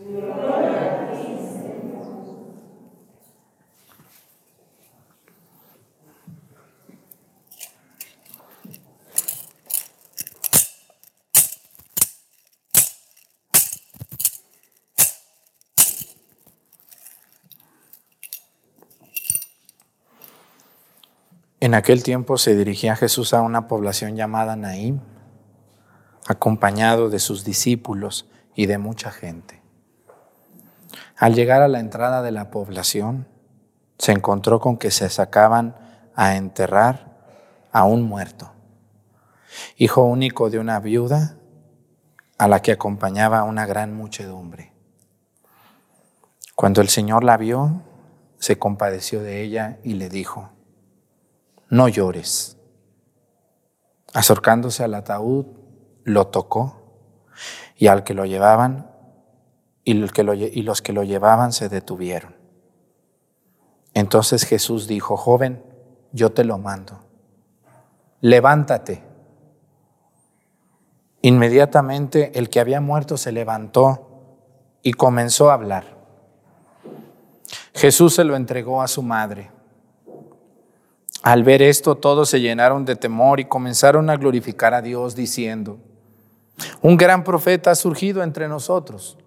En 21.63 21.75
aquel 21.75 22.01
tiempo 22.01 22.39
se 22.39 22.55
dirigía 22.55 22.95
Jesús 22.95 23.35
a 23.35 23.43
una 23.43 23.67
población 23.67 24.15
llamada 24.15 24.55
Naim, 24.55 24.99
acompañado 26.27 27.11
de 27.11 27.19
sus 27.19 27.45
discípulos 27.45 28.27
y 28.55 28.65
de 28.65 28.79
mucha 28.79 29.11
gente. 29.11 29.61
Al 31.15 31.35
llegar 31.35 31.61
a 31.61 31.67
la 31.67 31.79
entrada 31.79 32.23
de 32.23 32.31
la 32.31 32.49
población, 32.49 33.27
se 33.99 34.11
encontró 34.11 34.59
con 34.59 34.77
que 34.77 34.89
se 34.89 35.07
sacaban 35.09 35.75
a 36.15 36.35
enterrar 36.35 37.21
a 37.71 37.83
un 37.83 38.01
muerto, 38.01 38.51
hijo 39.77 40.01
único 40.01 40.49
de 40.49 40.57
una 40.57 40.79
viuda 40.79 41.37
a 42.39 42.47
la 42.47 42.63
que 42.63 42.71
acompañaba 42.71 43.43
una 43.43 43.67
gran 43.67 43.93
muchedumbre. 43.93 44.73
Cuando 46.55 46.81
el 46.81 46.89
Señor 46.89 47.23
la 47.23 47.37
vio, 47.37 47.83
se 48.39 48.57
compadeció 48.57 49.21
de 49.21 49.43
ella 49.43 49.77
y 49.83 49.93
le 49.93 50.09
dijo, 50.09 50.49
no 51.71 51.87
llores. 51.87 52.57
Acercándose 54.13 54.83
al 54.83 54.93
ataúd, 54.93 55.45
lo 56.03 56.27
tocó 56.27 57.31
y 57.77 57.87
al 57.87 58.03
que 58.03 58.13
lo 58.13 58.25
llevaban 58.25 58.91
y, 59.83 59.93
los 59.93 60.11
que 60.81 60.93
lo 60.93 61.03
llevaban 61.03 61.53
se 61.53 61.69
detuvieron. 61.69 62.35
Entonces 63.93 64.43
Jesús 64.43 64.87
dijo, 64.87 65.17
joven, 65.17 65.63
yo 66.11 66.31
te 66.33 66.43
lo 66.43 66.57
mando, 66.57 66.99
levántate. 68.19 69.03
Inmediatamente 71.21 72.37
el 72.37 72.49
que 72.49 72.59
había 72.59 72.81
muerto 72.81 73.15
se 73.15 73.31
levantó 73.31 74.09
y 74.83 74.93
comenzó 74.93 75.51
a 75.51 75.53
hablar. 75.53 75.85
Jesús 77.73 78.15
se 78.15 78.25
lo 78.25 78.35
entregó 78.35 78.81
a 78.81 78.87
su 78.87 79.01
madre. 79.01 79.51
Al 81.21 81.43
ver 81.43 81.61
esto, 81.61 81.95
todos 81.95 82.29
se 82.29 82.41
llenaron 82.41 82.83
de 82.85 82.95
temor 82.95 83.39
y 83.39 83.45
comenzaron 83.45 84.09
a 84.09 84.17
glorificar 84.17 84.73
a 84.73 84.81
Dios 84.81 85.15
diciendo, 85.15 85.77
un 86.81 86.97
gran 86.97 87.23
profeta 87.23 87.71
ha 87.71 87.75
surgido 87.75 88.23
entre 88.23 88.47
nosotros. 88.47 89.17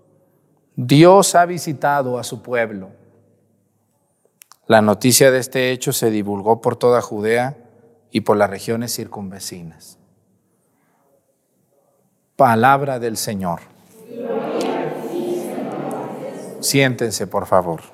Dios 0.76 1.34
ha 1.34 1.46
visitado 1.46 2.18
a 2.18 2.24
su 2.24 2.42
pueblo. 2.42 2.90
La 4.66 4.82
noticia 4.82 5.30
de 5.30 5.38
este 5.38 5.70
hecho 5.70 5.92
se 5.92 6.10
divulgó 6.10 6.60
por 6.60 6.76
toda 6.76 7.00
Judea 7.00 7.56
y 8.10 8.22
por 8.22 8.36
las 8.36 8.50
regiones 8.50 8.94
circunvecinas. 8.94 9.98
Palabra 12.34 12.98
del 12.98 13.16
Señor. 13.16 13.60
Siéntense, 16.60 17.26
por 17.26 17.46
favor. 17.46 17.93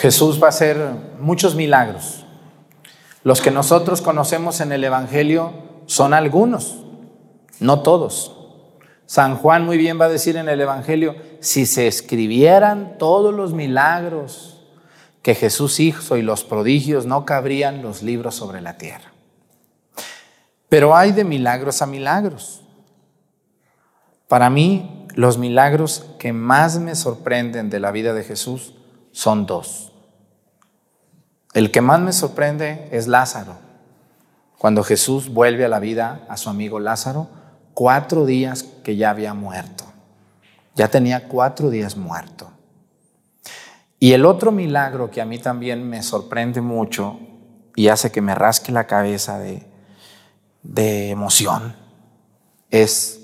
Jesús 0.00 0.42
va 0.42 0.46
a 0.46 0.48
hacer 0.48 0.78
muchos 1.20 1.54
milagros. 1.54 2.24
Los 3.22 3.42
que 3.42 3.50
nosotros 3.50 4.00
conocemos 4.00 4.62
en 4.62 4.72
el 4.72 4.82
Evangelio 4.82 5.52
son 5.84 6.14
algunos, 6.14 6.78
no 7.58 7.82
todos. 7.82 8.34
San 9.04 9.36
Juan 9.36 9.66
muy 9.66 9.76
bien 9.76 10.00
va 10.00 10.06
a 10.06 10.08
decir 10.08 10.38
en 10.38 10.48
el 10.48 10.58
Evangelio, 10.58 11.16
si 11.40 11.66
se 11.66 11.86
escribieran 11.86 12.96
todos 12.96 13.34
los 13.34 13.52
milagros 13.52 14.64
que 15.20 15.34
Jesús 15.34 15.78
hizo 15.80 16.16
y 16.16 16.22
los 16.22 16.44
prodigios, 16.44 17.04
no 17.04 17.26
cabrían 17.26 17.82
los 17.82 18.02
libros 18.02 18.34
sobre 18.34 18.62
la 18.62 18.78
tierra. 18.78 19.12
Pero 20.70 20.96
hay 20.96 21.12
de 21.12 21.24
milagros 21.24 21.82
a 21.82 21.86
milagros. 21.86 22.62
Para 24.28 24.48
mí, 24.48 25.06
los 25.14 25.36
milagros 25.36 26.06
que 26.18 26.32
más 26.32 26.78
me 26.78 26.94
sorprenden 26.94 27.68
de 27.68 27.80
la 27.80 27.90
vida 27.90 28.14
de 28.14 28.24
Jesús 28.24 28.72
son 29.12 29.44
dos. 29.44 29.89
El 31.52 31.70
que 31.70 31.80
más 31.80 32.00
me 32.00 32.12
sorprende 32.12 32.88
es 32.92 33.08
Lázaro. 33.08 33.56
Cuando 34.58 34.84
Jesús 34.84 35.30
vuelve 35.30 35.64
a 35.64 35.68
la 35.68 35.80
vida 35.80 36.24
a 36.28 36.36
su 36.36 36.48
amigo 36.48 36.78
Lázaro, 36.78 37.28
cuatro 37.74 38.26
días 38.26 38.62
que 38.84 38.96
ya 38.96 39.10
había 39.10 39.34
muerto. 39.34 39.84
Ya 40.74 40.88
tenía 40.88 41.28
cuatro 41.28 41.70
días 41.70 41.96
muerto. 41.96 42.50
Y 43.98 44.12
el 44.12 44.24
otro 44.24 44.52
milagro 44.52 45.10
que 45.10 45.20
a 45.20 45.24
mí 45.24 45.38
también 45.38 45.88
me 45.88 46.02
sorprende 46.02 46.60
mucho 46.60 47.18
y 47.74 47.88
hace 47.88 48.12
que 48.12 48.22
me 48.22 48.34
rasque 48.34 48.72
la 48.72 48.86
cabeza 48.86 49.38
de, 49.38 49.66
de 50.62 51.10
emoción 51.10 51.74
es 52.70 53.20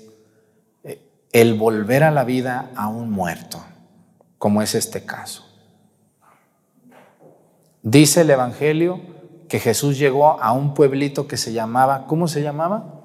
eh, 0.83 1.01
el 1.31 1.55
volver 1.55 2.03
a 2.03 2.11
la 2.11 2.23
vida 2.23 2.71
a 2.75 2.87
un 2.87 3.09
muerto, 3.09 3.63
como 4.37 4.61
es 4.61 4.75
este 4.75 5.05
caso. 5.05 5.46
Dice 7.81 8.21
el 8.21 8.29
Evangelio 8.29 9.01
que 9.47 9.59
Jesús 9.59 9.97
llegó 9.97 10.41
a 10.41 10.51
un 10.51 10.73
pueblito 10.73 11.27
que 11.27 11.37
se 11.37 11.53
llamaba, 11.53 12.05
¿cómo 12.07 12.27
se 12.27 12.41
llamaba? 12.41 13.01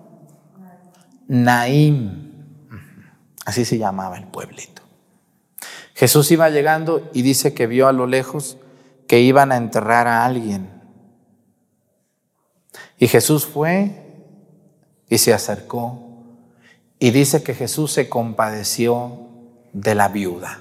Naim. 1.29 2.33
Así 3.45 3.65
se 3.65 3.79
llamaba 3.79 4.19
el 4.19 4.27
pueblito. 4.27 4.83
Jesús 5.95 6.31
iba 6.31 6.51
llegando 6.51 7.09
y 7.13 7.23
dice 7.23 7.55
que 7.55 7.67
vio 7.67 7.87
a 7.87 7.93
lo 7.93 8.07
lejos 8.07 8.59
que 9.07 9.21
iban 9.21 9.53
a 9.53 9.57
enterrar 9.57 10.09
a 10.09 10.25
alguien. 10.25 10.71
Y 12.99 13.09
Jesús 13.09 13.47
fue 13.47 14.03
y 15.09 15.19
se 15.19 15.35
acercó 15.35 16.09
y 16.99 17.11
dice 17.11 17.43
que 17.43 17.55
Jesús 17.55 17.93
se 17.93 18.09
compadeció 18.09 19.29
de 19.73 19.95
la 19.95 20.09
viuda. 20.09 20.61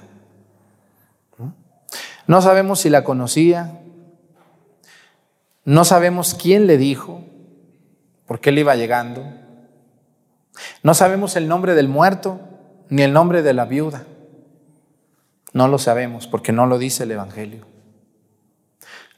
No 2.26 2.42
sabemos 2.42 2.80
si 2.80 2.90
la 2.90 3.04
conocía, 3.04 3.81
no 5.64 5.84
sabemos 5.84 6.34
quién 6.34 6.66
le 6.66 6.76
dijo, 6.76 7.22
por 8.26 8.40
qué 8.40 8.50
él 8.50 8.58
iba 8.58 8.74
llegando. 8.74 9.24
No 10.82 10.94
sabemos 10.94 11.36
el 11.36 11.48
nombre 11.48 11.74
del 11.74 11.88
muerto 11.88 12.40
ni 12.88 13.02
el 13.02 13.12
nombre 13.12 13.42
de 13.42 13.52
la 13.52 13.64
viuda. 13.64 14.04
No 15.52 15.68
lo 15.68 15.78
sabemos 15.78 16.26
porque 16.26 16.52
no 16.52 16.66
lo 16.66 16.78
dice 16.78 17.04
el 17.04 17.12
Evangelio. 17.12 17.66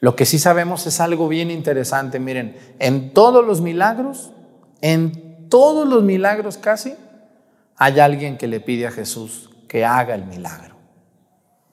Lo 0.00 0.16
que 0.16 0.26
sí 0.26 0.38
sabemos 0.38 0.86
es 0.86 1.00
algo 1.00 1.28
bien 1.28 1.50
interesante. 1.50 2.20
Miren, 2.20 2.56
en 2.78 3.14
todos 3.14 3.46
los 3.46 3.60
milagros, 3.60 4.32
en 4.80 5.48
todos 5.48 5.88
los 5.88 6.02
milagros 6.02 6.58
casi, 6.58 6.94
hay 7.76 8.00
alguien 8.00 8.36
que 8.36 8.48
le 8.48 8.60
pide 8.60 8.86
a 8.86 8.90
Jesús 8.90 9.50
que 9.68 9.84
haga 9.84 10.14
el 10.14 10.26
milagro. 10.26 10.73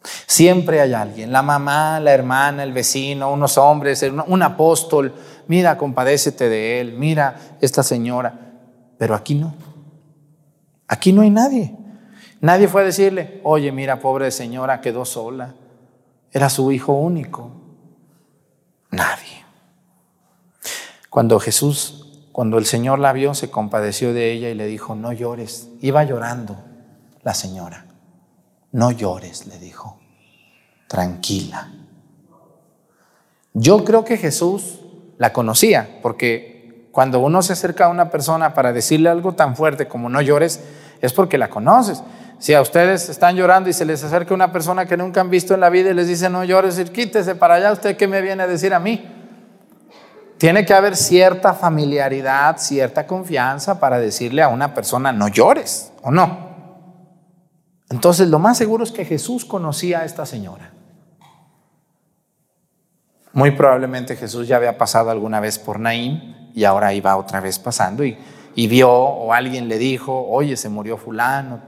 Siempre 0.04 0.82
hay 0.82 0.94
alguien, 0.94 1.32
la 1.32 1.42
mamá, 1.42 2.00
la 2.00 2.12
hermana, 2.12 2.64
el 2.64 2.74
vecino, 2.74 3.32
unos 3.32 3.58
hombres, 3.58 4.04
un 4.04 4.42
apóstol, 4.42 5.14
mira, 5.48 5.78
compadécete 5.78 6.50
de 6.50 6.82
él, 6.82 6.94
mira 6.94 7.58
esta 7.62 7.84
señora. 7.84 8.34
Pero 8.98 9.16
aquí 9.16 9.36
no. 9.36 9.54
Aquí 10.88 11.14
no 11.14 11.22
hay 11.22 11.30
nadie. 11.30 11.76
Nadie 12.40 12.68
fue 12.68 12.82
a 12.82 12.86
decirle, 12.86 13.40
oye, 13.44 13.72
mira, 13.72 14.00
pobre 14.00 14.32
señora, 14.32 14.82
quedó 14.82 15.06
sola. 15.06 15.54
Era 16.32 16.50
su 16.50 16.72
hijo 16.72 16.94
único. 16.94 17.52
Nadie. 18.90 19.46
Cuando 21.10 21.40
Jesús, 21.40 22.28
cuando 22.32 22.58
el 22.58 22.66
Señor 22.66 23.00
la 23.00 23.14
vio, 23.14 23.34
se 23.34 23.52
compadeció 23.52 24.14
de 24.14 24.32
ella 24.32 24.50
y 24.50 24.56
le 24.56 24.66
dijo, 24.66 24.96
no 24.96 25.14
llores. 25.14 25.70
Iba 25.82 26.04
llorando 26.04 26.58
la 27.22 27.34
señora. 27.34 27.86
No 28.72 28.92
llores, 28.92 29.48
le 29.48 29.58
dijo. 29.60 30.00
Tranquila. 30.88 31.72
Yo 33.54 33.84
creo 33.84 34.06
que 34.06 34.18
Jesús 34.18 34.80
la 35.18 35.34
conocía, 35.34 36.00
porque 36.02 36.90
cuando 36.92 37.20
uno 37.20 37.42
se 37.42 37.54
acerca 37.54 37.86
a 37.86 37.90
una 37.90 38.10
persona 38.10 38.54
para 38.54 38.74
decirle 38.74 39.10
algo 39.10 39.34
tan 39.34 39.56
fuerte 39.56 39.88
como 39.88 40.10
no 40.10 40.22
llores, 40.22 40.62
es 41.02 41.14
porque 41.14 41.38
la 41.38 41.50
conoces. 41.50 42.04
Si 42.40 42.54
a 42.54 42.62
ustedes 42.62 43.08
están 43.10 43.36
llorando 43.36 43.70
y 43.70 43.74
se 43.74 43.86
les 43.86 44.04
acerca 44.04 44.34
una 44.34 44.52
persona 44.52 44.86
que 44.86 44.98
nunca 44.98 45.22
han 45.22 45.30
visto 45.30 45.54
en 45.54 45.60
la 45.60 45.70
vida 45.70 45.92
y 45.92 45.94
les 45.94 46.08
dice 46.08 46.30
no 46.30 46.44
llores, 46.44 46.80
quítese 46.90 47.36
para 47.36 47.56
allá, 47.56 47.72
¿usted 47.72 47.96
qué 47.98 48.08
me 48.08 48.22
viene 48.22 48.44
a 48.44 48.48
decir 48.48 48.74
a 48.74 48.80
mí? 48.80 49.06
Tiene 50.38 50.66
que 50.66 50.74
haber 50.74 50.96
cierta 50.96 51.54
familiaridad, 51.54 52.58
cierta 52.58 53.06
confianza 53.06 53.80
para 53.80 54.00
decirle 54.00 54.42
a 54.42 54.48
una 54.48 54.74
persona 54.74 55.12
no 55.12 55.28
llores, 55.28 55.92
¿o 56.02 56.10
no? 56.10 56.51
Entonces 57.91 58.30
lo 58.30 58.39
más 58.39 58.58
seguro 58.58 58.86
es 58.86 58.91
que 58.93 59.04
Jesús 59.04 59.43
conocía 59.43 59.99
a 59.99 60.06
esta 60.06 60.25
señora. 60.25 60.71
Muy 63.34 63.51
probablemente 63.51 64.15
Jesús 64.15 64.47
ya 64.47 64.56
había 64.56 64.77
pasado 64.77 65.12
alguna 65.12 65.41
vez 65.41 65.60
por 65.60 65.77
Naín 65.77 66.51
y 66.56 66.63
ahora 66.63 66.93
iba 66.93 67.17
otra 67.17 67.41
vez 67.41 67.60
pasando 67.60 68.06
y, 68.06 68.17
y 68.56 68.67
vio 68.67 68.89
o 68.89 69.34
alguien 69.34 69.67
le 69.67 69.77
dijo, 69.77 70.25
oye, 70.30 70.56
se 70.56 70.69
murió 70.69 70.95
fulano, 70.95 71.62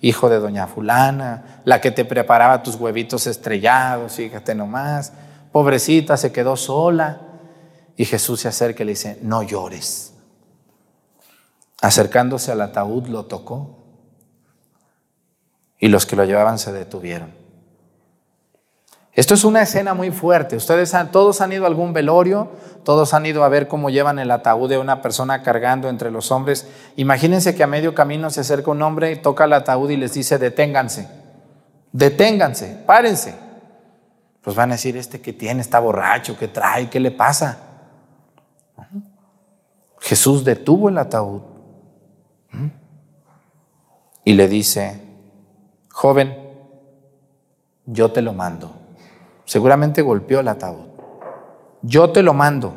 hijo 0.00 0.30
de 0.30 0.38
doña 0.38 0.66
fulana, 0.66 1.60
la 1.64 1.78
que 1.82 1.90
te 1.90 2.06
preparaba 2.06 2.62
tus 2.62 2.76
huevitos 2.76 3.26
estrellados, 3.26 4.14
fíjate 4.14 4.54
nomás, 4.54 5.12
pobrecita, 5.52 6.16
se 6.16 6.32
quedó 6.32 6.56
sola. 6.56 7.20
Y 7.98 8.06
Jesús 8.06 8.40
se 8.40 8.48
acerca 8.48 8.82
y 8.82 8.86
le 8.86 8.92
dice, 8.92 9.18
no 9.22 9.42
llores. 9.42 10.14
Acercándose 11.82 12.52
al 12.52 12.62
ataúd 12.62 13.08
lo 13.08 13.26
tocó 13.26 13.85
y 15.86 15.88
los 15.88 16.04
que 16.04 16.16
lo 16.16 16.24
llevaban 16.24 16.58
se 16.58 16.72
detuvieron. 16.72 17.32
Esto 19.12 19.34
es 19.34 19.44
una 19.44 19.62
escena 19.62 19.94
muy 19.94 20.10
fuerte. 20.10 20.56
Ustedes 20.56 20.92
todos 21.12 21.40
han 21.40 21.52
ido 21.52 21.62
a 21.62 21.68
algún 21.68 21.92
velorio, 21.92 22.50
todos 22.82 23.14
han 23.14 23.24
ido 23.24 23.44
a 23.44 23.48
ver 23.48 23.68
cómo 23.68 23.88
llevan 23.88 24.18
el 24.18 24.32
ataúd 24.32 24.68
de 24.68 24.78
una 24.78 25.00
persona 25.00 25.44
cargando 25.44 25.88
entre 25.88 26.10
los 26.10 26.32
hombres. 26.32 26.66
Imagínense 26.96 27.54
que 27.54 27.62
a 27.62 27.68
medio 27.68 27.94
camino 27.94 28.30
se 28.30 28.40
acerca 28.40 28.72
un 28.72 28.82
hombre 28.82 29.14
toca 29.14 29.44
el 29.44 29.52
ataúd 29.52 29.90
y 29.90 29.96
les 29.96 30.12
dice, 30.12 30.38
deténganse, 30.38 31.08
deténganse, 31.92 32.82
párense. 32.84 33.36
Pues 34.42 34.56
van 34.56 34.72
a 34.72 34.74
decir, 34.74 34.96
este 34.96 35.20
que 35.20 35.32
tiene, 35.32 35.60
está 35.60 35.78
borracho, 35.78 36.36
¿qué 36.36 36.48
trae? 36.48 36.90
¿Qué 36.90 36.98
le 36.98 37.12
pasa? 37.12 37.58
Jesús 40.00 40.44
detuvo 40.44 40.88
el 40.88 40.98
ataúd 40.98 41.42
y 44.24 44.34
le 44.34 44.48
dice, 44.48 45.05
joven, 45.96 46.36
yo 47.86 48.12
te 48.12 48.20
lo 48.20 48.34
mando. 48.34 48.70
Seguramente 49.46 50.02
golpeó 50.02 50.40
el 50.40 50.48
ataúd. 50.48 50.88
Yo 51.80 52.12
te 52.12 52.22
lo 52.22 52.34
mando. 52.34 52.74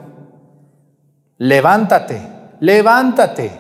Levántate, 1.38 2.21
levántate. 2.62 3.51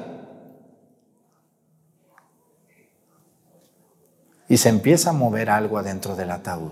Y 4.47 4.55
se 4.55 4.69
empieza 4.69 5.09
a 5.09 5.13
mover 5.13 5.49
algo 5.49 5.77
adentro 5.77 6.15
del 6.15 6.31
ataúd. 6.31 6.71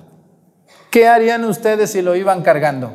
¿Qué 0.90 1.10
harían 1.10 1.44
ustedes 1.44 1.92
si 1.92 2.02
lo 2.02 2.16
iban 2.16 2.42
cargando? 2.42 2.94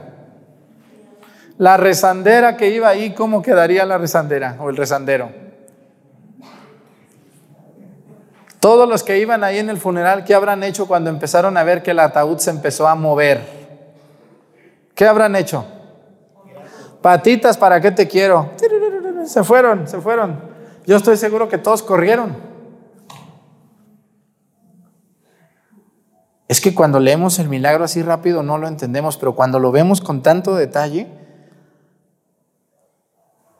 La 1.59 1.77
rezandera 1.77 2.57
que 2.57 2.71
iba 2.71 2.89
ahí, 2.89 3.13
¿cómo 3.13 3.43
quedaría 3.43 3.85
la 3.85 3.99
rezandera 3.99 4.57
o 4.59 4.71
el 4.71 4.77
rezandero? 4.79 5.52
Todos 8.63 8.89
los 8.89 9.03
que 9.03 9.19
iban 9.19 9.43
ahí 9.43 9.59
en 9.59 9.71
el 9.71 9.77
funeral, 9.77 10.23
¿qué 10.23 10.37
habrán 10.37 10.63
hecho 10.63 10.87
cuando 10.87 11.11
empezaron 11.11 11.57
a 11.57 11.65
ver 11.65 11.83
que 11.83 11.91
el 11.91 11.99
ataúd 11.99 12.39
se 12.39 12.51
empezó 12.51 12.87
a 12.87 12.95
mover? 12.95 13.43
¿Qué 14.95 15.05
habrán 15.05 15.35
hecho? 15.35 15.67
Patitas, 17.03 17.59
¿para 17.59 17.81
qué 17.81 17.91
te 17.91 18.07
quiero? 18.07 18.53
Se 19.27 19.43
fueron, 19.43 19.89
se 19.89 20.01
fueron. 20.01 20.41
Yo 20.87 20.97
estoy 20.97 21.17
seguro 21.17 21.49
que 21.49 21.59
todos 21.59 21.83
corrieron. 21.83 22.37
Es 26.47 26.61
que 26.61 26.73
cuando 26.73 27.01
leemos 27.01 27.41
el 27.41 27.49
milagro 27.49 27.83
así 27.83 28.01
rápido 28.01 28.45
no 28.45 28.59
lo 28.59 28.69
entendemos, 28.69 29.17
pero 29.17 29.35
cuando 29.35 29.59
lo 29.59 29.73
vemos 29.73 30.01
con 30.01 30.23
tanto 30.23 30.55
detalle, 30.55 31.09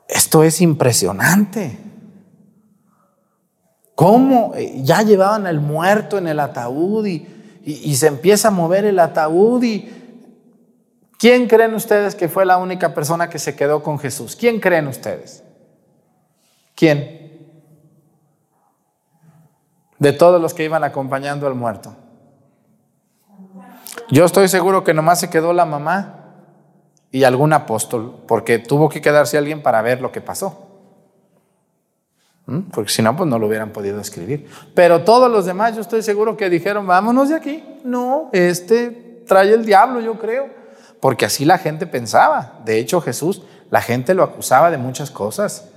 esto 0.07 0.45
es 0.45 0.61
impresionante. 0.61 1.91
¿Cómo? 3.95 4.53
Eh, 4.55 4.81
ya 4.83 5.01
llevaban 5.01 5.45
al 5.47 5.59
muerto 5.59 6.17
en 6.17 6.27
el 6.27 6.39
ataúd 6.39 7.05
y, 7.05 7.29
se 7.95 8.07
empieza 8.07 8.49
a 8.49 8.51
mover 8.51 8.85
el 8.85 8.99
ataúd 8.99 9.63
y... 9.63 9.99
¿Quién 11.17 11.47
creen 11.47 11.73
ustedes 11.73 12.15
que 12.15 12.27
fue 12.27 12.45
la 12.45 12.57
única 12.57 12.93
persona 12.93 13.29
que 13.29 13.39
se 13.39 13.55
quedó 13.55 13.81
con 13.81 13.97
Jesús? 13.97 14.35
¿Quién 14.35 14.59
creen 14.59 14.87
ustedes? 14.87 15.41
¿Quién? 16.75 17.47
De 19.99 20.11
todos 20.11 20.41
los 20.41 20.53
que 20.53 20.65
iban 20.65 20.83
acompañando 20.83 21.47
al 21.47 21.55
muerto. 21.55 21.95
Yo 24.09 24.25
estoy 24.25 24.49
seguro 24.49 24.83
que 24.83 24.93
nomás 24.93 25.21
se 25.21 25.29
quedó 25.29 25.53
la 25.53 25.65
mamá 25.65 26.23
y 27.09 27.23
algún 27.23 27.53
apóstol, 27.53 28.23
porque 28.27 28.59
tuvo 28.59 28.89
que 28.89 28.99
quedarse 28.99 29.37
alguien 29.37 29.63
para 29.63 29.81
ver 29.81 30.01
lo 30.01 30.11
que 30.11 30.19
pasó. 30.19 30.62
¿Mm? 32.45 32.59
Porque 32.71 32.91
si 32.91 33.01
no, 33.01 33.15
pues 33.15 33.29
no 33.29 33.39
lo 33.39 33.47
hubieran 33.47 33.71
podido 33.71 33.99
escribir. 33.99 34.49
Pero 34.73 35.03
todos 35.03 35.31
los 35.31 35.45
demás, 35.45 35.75
yo 35.75 35.81
estoy 35.81 36.01
seguro 36.01 36.35
que 36.35 36.49
dijeron, 36.49 36.85
vámonos 36.85 37.29
de 37.29 37.35
aquí. 37.35 37.63
No, 37.83 38.29
este 38.33 39.23
trae 39.27 39.53
el 39.53 39.65
diablo, 39.65 40.01
yo 40.01 40.19
creo. 40.19 40.49
Porque 40.99 41.25
así 41.25 41.45
la 41.45 41.57
gente 41.57 41.87
pensaba. 41.87 42.59
De 42.65 42.79
hecho, 42.79 43.01
Jesús, 43.01 43.43
la 43.69 43.81
gente 43.81 44.13
lo 44.13 44.23
acusaba 44.23 44.71
de 44.71 44.77
muchas 44.77 45.11
cosas. 45.11 45.69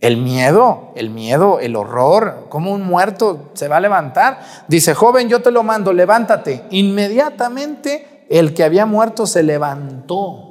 El 0.00 0.16
miedo, 0.16 0.92
el 0.94 1.10
miedo, 1.10 1.58
el 1.58 1.74
horror, 1.74 2.46
como 2.48 2.72
un 2.72 2.82
muerto 2.82 3.50
se 3.54 3.68
va 3.68 3.78
a 3.78 3.80
levantar. 3.80 4.40
Dice, 4.68 4.94
joven, 4.94 5.28
yo 5.28 5.40
te 5.40 5.50
lo 5.50 5.62
mando, 5.62 5.92
levántate. 5.92 6.64
Inmediatamente 6.70 8.26
el 8.28 8.54
que 8.54 8.64
había 8.64 8.86
muerto 8.86 9.26
se 9.26 9.42
levantó. 9.42 10.47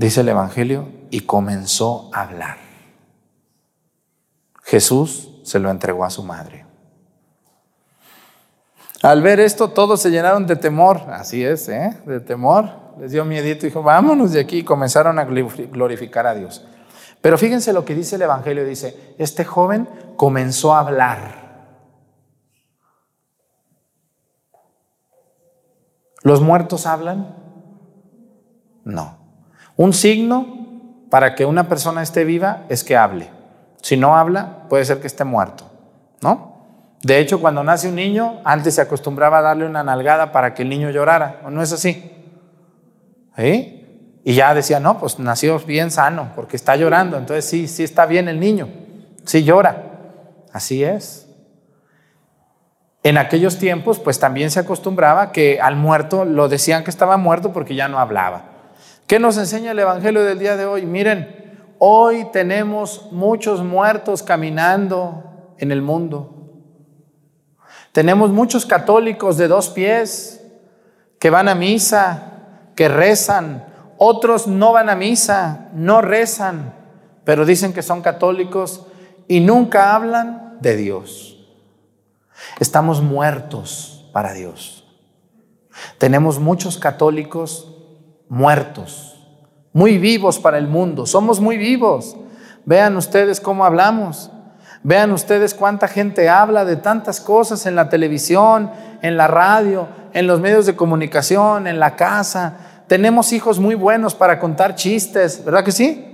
Dice 0.00 0.22
el 0.22 0.30
Evangelio, 0.30 0.88
y 1.10 1.20
comenzó 1.20 2.08
a 2.14 2.22
hablar. 2.22 2.56
Jesús 4.62 5.42
se 5.44 5.58
lo 5.58 5.70
entregó 5.70 6.06
a 6.06 6.10
su 6.10 6.22
madre. 6.22 6.64
Al 9.02 9.20
ver 9.20 9.40
esto, 9.40 9.68
todos 9.68 10.00
se 10.00 10.10
llenaron 10.10 10.46
de 10.46 10.56
temor, 10.56 11.02
así 11.10 11.44
es, 11.44 11.68
¿eh? 11.68 12.00
de 12.06 12.18
temor. 12.18 12.70
Les 12.98 13.12
dio 13.12 13.26
miedito 13.26 13.66
y 13.66 13.68
dijo, 13.68 13.82
vámonos 13.82 14.32
de 14.32 14.40
aquí. 14.40 14.60
Y 14.60 14.64
comenzaron 14.64 15.18
a 15.18 15.24
glorificar 15.24 16.26
a 16.26 16.34
Dios. 16.34 16.64
Pero 17.20 17.36
fíjense 17.36 17.74
lo 17.74 17.84
que 17.84 17.94
dice 17.94 18.16
el 18.16 18.22
Evangelio, 18.22 18.64
dice, 18.64 19.14
este 19.18 19.44
joven 19.44 19.86
comenzó 20.16 20.74
a 20.74 20.80
hablar. 20.80 21.76
¿Los 26.22 26.40
muertos 26.40 26.86
hablan? 26.86 27.36
No. 28.82 29.19
Un 29.80 29.94
signo 29.94 31.06
para 31.08 31.34
que 31.34 31.46
una 31.46 31.66
persona 31.66 32.02
esté 32.02 32.26
viva 32.26 32.64
es 32.68 32.84
que 32.84 32.98
hable. 32.98 33.30
Si 33.80 33.96
no 33.96 34.14
habla, 34.14 34.68
puede 34.68 34.84
ser 34.84 35.00
que 35.00 35.06
esté 35.06 35.24
muerto, 35.24 35.70
¿no? 36.20 36.98
De 37.02 37.18
hecho, 37.18 37.40
cuando 37.40 37.64
nace 37.64 37.88
un 37.88 37.94
niño, 37.94 38.42
antes 38.44 38.74
se 38.74 38.82
acostumbraba 38.82 39.38
a 39.38 39.40
darle 39.40 39.64
una 39.64 39.82
nalgada 39.82 40.32
para 40.32 40.52
que 40.52 40.64
el 40.64 40.68
niño 40.68 40.90
llorara, 40.90 41.40
¿o 41.46 41.50
no 41.50 41.62
es 41.62 41.72
así? 41.72 42.12
Y 43.38 44.34
ya 44.34 44.52
decía, 44.52 44.80
no, 44.80 44.98
pues 44.98 45.18
nació 45.18 45.58
bien 45.60 45.90
sano, 45.90 46.32
porque 46.36 46.56
está 46.56 46.76
llorando, 46.76 47.16
entonces 47.16 47.46
sí, 47.46 47.66
sí 47.66 47.82
está 47.82 48.04
bien 48.04 48.28
el 48.28 48.38
niño, 48.38 48.68
sí 49.24 49.44
llora. 49.44 49.82
Así 50.52 50.84
es. 50.84 51.26
En 53.02 53.16
aquellos 53.16 53.56
tiempos, 53.56 53.98
pues 53.98 54.20
también 54.20 54.50
se 54.50 54.60
acostumbraba 54.60 55.32
que 55.32 55.58
al 55.58 55.76
muerto 55.76 56.26
lo 56.26 56.50
decían 56.50 56.84
que 56.84 56.90
estaba 56.90 57.16
muerto 57.16 57.54
porque 57.54 57.74
ya 57.74 57.88
no 57.88 57.98
hablaba. 57.98 58.49
¿Qué 59.10 59.18
nos 59.18 59.36
enseña 59.38 59.72
el 59.72 59.78
Evangelio 59.80 60.22
del 60.22 60.38
día 60.38 60.56
de 60.56 60.66
hoy? 60.66 60.86
Miren, 60.86 61.74
hoy 61.80 62.28
tenemos 62.32 63.08
muchos 63.10 63.60
muertos 63.60 64.22
caminando 64.22 65.52
en 65.58 65.72
el 65.72 65.82
mundo. 65.82 66.32
Tenemos 67.90 68.30
muchos 68.30 68.64
católicos 68.64 69.36
de 69.36 69.48
dos 69.48 69.68
pies 69.68 70.46
que 71.18 71.28
van 71.28 71.48
a 71.48 71.56
misa, 71.56 72.70
que 72.76 72.88
rezan. 72.88 73.66
Otros 73.98 74.46
no 74.46 74.70
van 74.70 74.88
a 74.88 74.94
misa, 74.94 75.70
no 75.74 76.02
rezan, 76.02 76.72
pero 77.24 77.44
dicen 77.44 77.72
que 77.72 77.82
son 77.82 78.02
católicos 78.02 78.86
y 79.26 79.40
nunca 79.40 79.96
hablan 79.96 80.58
de 80.60 80.76
Dios. 80.76 81.48
Estamos 82.60 83.02
muertos 83.02 84.08
para 84.12 84.34
Dios. 84.34 84.86
Tenemos 85.98 86.38
muchos 86.38 86.78
católicos 86.78 87.69
muertos, 88.30 89.18
muy 89.74 89.98
vivos 89.98 90.38
para 90.38 90.56
el 90.56 90.68
mundo. 90.68 91.04
Somos 91.04 91.40
muy 91.40 91.58
vivos. 91.58 92.16
Vean 92.64 92.96
ustedes 92.96 93.40
cómo 93.40 93.66
hablamos. 93.66 94.30
Vean 94.82 95.12
ustedes 95.12 95.52
cuánta 95.52 95.88
gente 95.88 96.30
habla 96.30 96.64
de 96.64 96.76
tantas 96.76 97.20
cosas 97.20 97.66
en 97.66 97.74
la 97.74 97.90
televisión, 97.90 98.70
en 99.02 99.18
la 99.18 99.26
radio, 99.26 99.88
en 100.14 100.26
los 100.26 100.40
medios 100.40 100.64
de 100.64 100.76
comunicación, 100.76 101.66
en 101.66 101.78
la 101.78 101.96
casa. 101.96 102.54
Tenemos 102.86 103.32
hijos 103.32 103.58
muy 103.58 103.74
buenos 103.74 104.14
para 104.14 104.38
contar 104.38 104.76
chistes, 104.76 105.44
¿verdad 105.44 105.64
que 105.64 105.72
sí? 105.72 106.06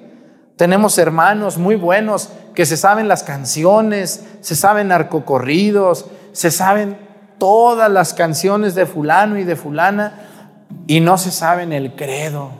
Tenemos 0.56 0.98
hermanos 0.98 1.58
muy 1.58 1.76
buenos 1.76 2.30
que 2.54 2.66
se 2.66 2.78
saben 2.78 3.08
las 3.08 3.22
canciones, 3.22 4.26
se 4.40 4.56
saben 4.56 4.88
narcocorridos, 4.88 6.06
se 6.32 6.50
saben 6.50 6.98
todas 7.38 7.90
las 7.90 8.14
canciones 8.14 8.74
de 8.74 8.86
fulano 8.86 9.38
y 9.38 9.44
de 9.44 9.54
fulana 9.54 10.25
y 10.86 11.00
no 11.00 11.18
se 11.18 11.30
saben 11.30 11.72
el 11.72 11.94
credo. 11.94 12.50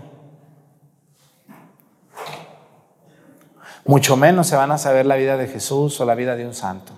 Mucho 3.84 4.16
menos 4.16 4.48
se 4.48 4.56
van 4.56 4.72
a 4.72 4.78
saber 4.78 5.06
la 5.06 5.16
vida 5.16 5.36
de 5.36 5.46
Jesús 5.46 6.00
o 6.00 6.04
la 6.04 6.16
vida 6.16 6.34
de 6.34 6.46
un 6.46 6.54
santo. 6.54 6.92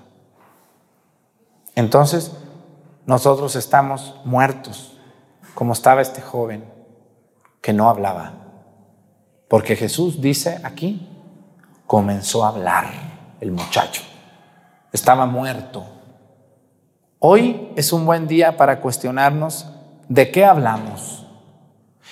Entonces, 1.74 2.32
nosotros 3.04 3.56
estamos 3.56 4.14
muertos, 4.24 4.98
como 5.54 5.74
estaba 5.74 6.00
este 6.00 6.22
joven 6.22 6.64
que 7.60 7.72
no 7.72 7.90
hablaba. 7.90 8.32
Porque 9.48 9.76
Jesús 9.76 10.20
dice 10.20 10.60
aquí, 10.64 11.08
comenzó 11.86 12.44
a 12.44 12.48
hablar 12.48 12.86
el 13.40 13.52
muchacho. 13.52 14.02
Estaba 14.92 15.26
muerto. 15.26 15.84
Hoy 17.18 17.72
es 17.76 17.92
un 17.92 18.06
buen 18.06 18.26
día 18.26 18.56
para 18.56 18.80
cuestionarnos 18.80 19.66
¿de 20.08 20.30
qué 20.30 20.44
hablamos? 20.44 21.26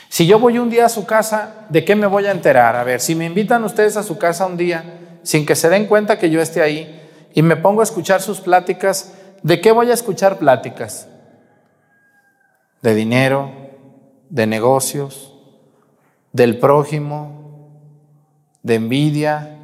Si 0.09 0.27
yo 0.27 0.39
voy 0.39 0.59
un 0.59 0.71
día 0.71 0.87
a 0.87 0.91
su 0.91 1.05
casa, 1.05 1.67
¿de 1.69 1.85
qué 1.85 1.97
me 1.97 2.07
voy 2.07 2.27
a 2.27 2.31
enterar? 2.31 2.77
A 2.77 2.85
ver, 2.85 3.01
si 3.01 3.15
me 3.15 3.27
invitan 3.27 3.65
ustedes 3.65 3.97
a 3.97 4.03
su 4.03 4.17
casa 4.19 4.47
un 4.47 4.57
día, 4.57 5.19
sin 5.23 5.45
que 5.45 5.55
se 5.55 5.69
den 5.69 5.87
cuenta 5.87 6.19
que 6.19 6.31
yo 6.31 6.41
esté 6.41 6.63
ahí, 6.63 7.03
y 7.35 7.43
me 7.43 7.57
pongo 7.57 7.81
a 7.81 7.85
escuchar 7.85 8.23
sus 8.23 8.41
pláticas, 8.41 9.13
¿de 9.43 9.61
qué 9.61 9.73
voy 9.73 9.91
a 9.91 9.95
escuchar 9.95 10.39
pláticas? 10.39 11.09
De 12.81 12.95
dinero, 12.95 13.51
de 14.31 14.47
negocios, 14.47 15.35
del 16.33 16.59
prójimo, 16.59 17.69
de 18.63 18.77
envidia, 18.77 19.59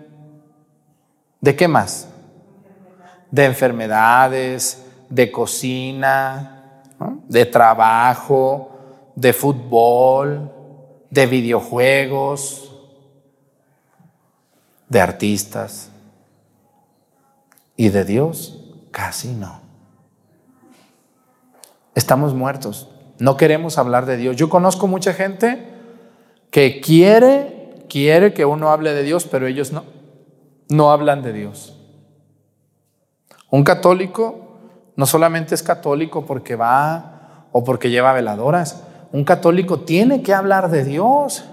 ¿de 1.40 1.56
qué 1.56 1.68
más? 1.68 2.08
De 3.30 3.44
enfermedades, 3.44 4.84
de 5.08 5.30
cocina, 5.30 6.51
de 7.28 7.46
trabajo, 7.46 8.70
de 9.14 9.32
fútbol, 9.32 10.50
de 11.10 11.26
videojuegos, 11.26 12.72
de 14.88 15.00
artistas. 15.00 15.90
Y 17.76 17.88
de 17.88 18.04
Dios 18.04 18.58
casi 18.90 19.28
no. 19.28 19.60
Estamos 21.94 22.34
muertos. 22.34 22.88
No 23.18 23.36
queremos 23.36 23.78
hablar 23.78 24.06
de 24.06 24.16
Dios. 24.16 24.36
Yo 24.36 24.48
conozco 24.48 24.86
mucha 24.86 25.14
gente 25.14 25.66
que 26.50 26.80
quiere, 26.80 27.86
quiere 27.88 28.34
que 28.34 28.44
uno 28.44 28.70
hable 28.70 28.92
de 28.92 29.02
Dios, 29.02 29.26
pero 29.26 29.46
ellos 29.46 29.72
no. 29.72 29.84
No 30.68 30.90
hablan 30.90 31.22
de 31.22 31.32
Dios. 31.32 31.78
Un 33.50 33.64
católico 33.64 34.51
no 34.96 35.06
solamente 35.06 35.54
es 35.54 35.62
católico 35.62 36.26
porque 36.26 36.56
va 36.56 37.46
o 37.52 37.64
porque 37.64 37.90
lleva 37.90 38.12
veladoras. 38.12 38.82
Un 39.12 39.24
católico 39.24 39.80
tiene 39.80 40.22
que 40.22 40.34
hablar 40.34 40.70
de 40.70 40.84
Dios. 40.84 41.44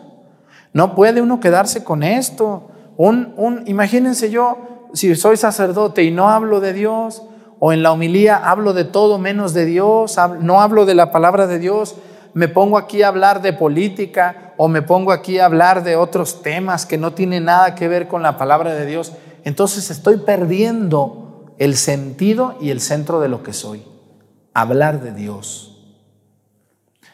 No 0.74 0.96
puede 0.96 1.22
uno 1.22 1.40
quedarse 1.40 1.84
con 1.84 2.04
esto. 2.04 2.70
Un, 2.98 3.34
un, 3.38 3.64
imagínense 3.66 4.30
yo, 4.30 4.90
si 4.94 5.16
soy 5.16 5.38
sacerdote 5.38 6.04
y 6.04 6.12
no 6.12 6.30
hablo 6.30 6.60
de 6.60 6.74
Dios, 6.74 7.24
o 7.60 7.74
en 7.74 7.84
la 7.84 7.92
homilía 7.92 8.38
hablo 8.38 8.74
de 8.74 8.86
todo 8.86 9.18
menos 9.18 9.54
de 9.54 9.66
Dios, 9.66 10.18
no 10.40 10.62
hablo 10.62 10.86
de 10.86 10.96
la 10.96 11.12
palabra 11.12 11.46
de 11.46 11.60
Dios, 11.60 11.96
me 12.34 12.48
pongo 12.48 12.78
aquí 12.78 13.04
a 13.04 13.10
hablar 13.10 13.42
de 13.42 13.54
política 13.54 14.54
o 14.58 14.68
me 14.68 14.82
pongo 14.82 15.12
aquí 15.12 15.40
a 15.40 15.46
hablar 15.46 15.84
de 15.84 15.96
otros 15.96 16.42
temas 16.42 16.86
que 16.86 16.98
no 16.98 17.14
tienen 17.14 17.46
nada 17.46 17.76
que 17.76 17.88
ver 17.88 18.08
con 18.08 18.24
la 18.24 18.38
palabra 18.38 18.74
de 18.74 18.86
Dios, 18.86 19.14
entonces 19.44 19.90
estoy 19.90 20.18
perdiendo 20.18 21.29
el 21.60 21.76
sentido 21.76 22.58
y 22.60 22.72
el 22.72 22.82
centro 22.82 23.20
de 23.20 23.28
lo 23.28 23.44
que 23.44 23.54
soy. 23.54 23.84
Hablar 24.54 25.02
de 25.02 25.14
Dios. 25.14 25.78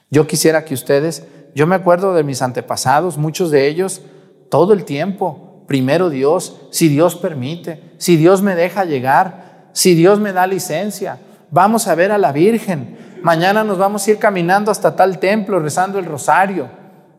Yo 0.10 0.28
quisiera 0.28 0.64
que 0.64 0.76
ustedes, 0.76 1.28
yo 1.56 1.68
me 1.68 1.76
acuerdo 1.76 2.14
de 2.14 2.24
mis 2.24 2.42
antepasados, 2.42 3.18
muchos 3.18 3.52
de 3.52 3.68
ellos, 3.68 4.02
todo 4.50 4.72
el 4.74 4.86
tiempo, 4.86 5.64
primero 5.68 6.10
Dios, 6.10 6.62
si 6.70 6.88
Dios 6.88 7.16
permite, 7.16 7.96
si 7.98 8.16
Dios 8.16 8.42
me 8.42 8.56
deja 8.56 8.86
llegar, 8.86 9.70
si 9.74 9.96
Dios 9.96 10.20
me 10.20 10.32
da 10.32 10.48
licencia, 10.48 11.20
vamos 11.50 11.88
a 11.88 11.96
ver 11.96 12.12
a 12.12 12.20
la 12.20 12.32
Virgen, 12.32 13.20
mañana 13.24 13.64
nos 13.64 13.80
vamos 13.80 14.08
a 14.08 14.12
ir 14.12 14.20
caminando 14.20 14.72
hasta 14.72 14.96
tal 14.96 15.20
templo 15.20 15.60
rezando 15.60 15.98
el 15.98 16.06
rosario. 16.06 16.70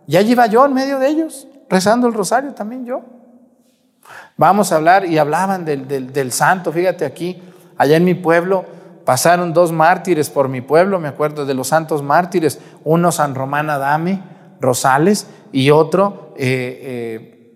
Ya 0.07 0.21
iba 0.21 0.47
yo 0.47 0.65
en 0.65 0.75
medio 0.75 1.01
de 1.01 1.09
ellos, 1.09 1.49
rezando 1.69 2.07
el 2.07 2.15
rosario 2.15 2.55
también 2.55 2.87
yo. 2.87 3.16
Vamos 4.37 4.71
a 4.71 4.77
hablar 4.77 5.07
y 5.07 5.19
hablaban 5.19 5.64
del, 5.64 5.88
del, 5.88 6.33
santo, 6.33 6.73
fíjate 6.73 7.05
aquí, 7.05 7.42
allá 7.79 7.97
en 7.97 8.05
mi 8.05 8.14
pueblo 8.14 8.66
pasaron 9.05 9.55
dos 9.55 9.73
mártires 9.73 10.29
por 10.29 10.49
mi 10.49 10.61
pueblo, 10.61 11.01
me 11.01 11.09
acuerdo 11.09 11.47
de 11.47 11.55
los 11.55 11.69
santos 11.69 12.03
mártires, 12.03 12.61
uno 12.85 13.12
San 13.12 13.35
Román 13.35 13.71
Adame 13.71 14.21
Rosales 14.61 15.27
y 15.53 15.71
otro, 15.71 16.35
eh, 16.37 16.81
eh, 16.83 17.53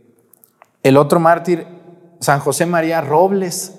el 0.83 0.97
otro 0.97 1.21
mártir 1.21 1.67
San 2.21 2.41
José 2.41 2.67
María 2.67 3.01
Robles. 3.01 3.79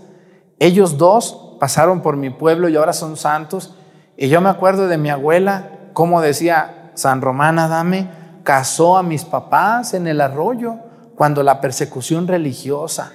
Ellos 0.60 0.98
dos 0.98 1.56
pasaron 1.60 2.02
por 2.02 2.18
mi 2.18 2.30
pueblo 2.30 2.70
y 2.70 2.76
ahora 2.76 2.94
son 2.94 3.18
santos 3.18 3.76
y 4.18 4.30
yo 4.30 4.42
me 4.42 4.50
acuerdo 4.50 4.88
de 4.88 4.98
mi 4.98 5.10
abuela, 5.10 5.70
como 5.94 6.22
decía 6.22 6.92
San 6.94 7.22
Román 7.22 7.58
Adame, 7.58 8.10
casó 8.44 8.98
a 8.98 9.04
mis 9.04 9.26
papás 9.26 9.94
en 9.94 10.08
el 10.08 10.22
arroyo 10.22 10.78
cuando 11.16 11.44
la 11.44 11.62
persecución 11.62 12.28
religiosa. 12.28 13.12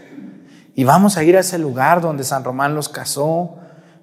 Y 0.75 0.85
vamos 0.85 1.17
a 1.17 1.25
ir 1.25 1.37
a 1.37 1.41
ese 1.41 1.59
lugar 1.59 2.01
donde 2.01 2.25
San 2.25 2.45
Román 2.45 2.75
los 2.75 2.89
casó. 2.89 3.57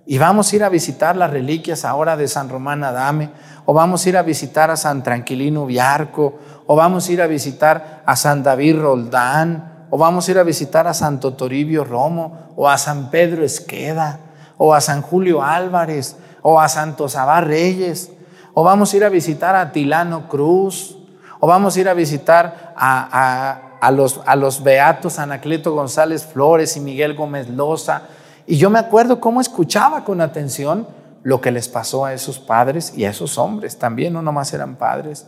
Y 0.06 0.18
vamos 0.18 0.52
a 0.52 0.56
ir 0.56 0.64
a 0.64 0.70
visitar 0.70 1.16
las 1.16 1.32
reliquias 1.32 1.86
ahora 1.86 2.18
de 2.18 2.28
San 2.28 2.50
Román 2.50 2.84
Adame. 2.84 3.32
O 3.66 3.74
vamos 3.74 4.06
a 4.06 4.10
ir 4.10 4.18
a 4.18 4.24
visitar 4.24 4.72
a 4.72 4.76
San 4.76 5.04
Tranquilino 5.04 5.66
Viarco. 5.66 6.40
O 6.68 6.76
vamos 6.76 7.08
a 7.08 7.12
ir 7.12 7.22
a 7.22 7.28
visitar 7.28 8.04
a 8.06 8.16
San 8.16 8.44
David 8.44 8.80
Roldán. 8.80 9.88
O 9.90 9.98
vamos 9.98 10.28
a 10.28 10.32
ir 10.32 10.40
a 10.40 10.44
visitar 10.44 10.88
a 10.88 10.94
Santo 10.94 11.34
Toribio 11.34 11.84
Romo. 11.84 12.54
O 12.56 12.68
a 12.68 12.78
San 12.78 13.10
Pedro 13.10 13.44
Esqueda. 13.44 14.20
O 14.58 14.74
a 14.74 14.82
San 14.82 15.02
Julio 15.02 15.42
Álvarez 15.42 16.18
o 16.44 16.60
a 16.60 16.68
Santo 16.68 17.10
Sabá 17.10 17.42
Reyes, 17.42 18.12
o 18.54 18.64
vamos 18.64 18.94
a 18.94 18.98
ir 18.98 19.04
a 19.04 19.10
visitar 19.10 19.56
a 19.56 19.72
Tilano 19.72 20.28
Cruz, 20.28 20.96
o 21.40 21.48
vamos 21.48 21.76
a 21.76 21.80
ir 21.80 21.90
a 21.90 21.96
visitar 21.96 22.76
a, 22.78 23.63
los, 23.92 24.22
a 24.26 24.36
los 24.36 24.64
beatos 24.64 25.20
Anacleto 25.20 25.74
González 25.74 26.26
Flores 26.26 26.78
y 26.78 26.80
Miguel 26.80 27.16
Gómez 27.16 27.50
Loza. 27.50 28.04
Y 28.46 28.58
yo 28.58 28.70
me 28.70 28.80
acuerdo 28.80 29.20
cómo 29.20 29.42
escuchaba 29.42 30.04
con 30.04 30.22
atención 30.22 30.88
lo 31.24 31.42
que 31.42 31.52
les 31.52 31.70
pasó 31.70 32.06
a 32.06 32.14
esos 32.14 32.40
padres 32.40 32.94
y 32.96 33.06
a 33.06 33.10
esos 33.10 33.38
hombres. 33.38 33.80
También 33.80 34.14
no 34.14 34.22
nomás 34.22 34.54
eran 34.54 34.76
padres 34.76 35.28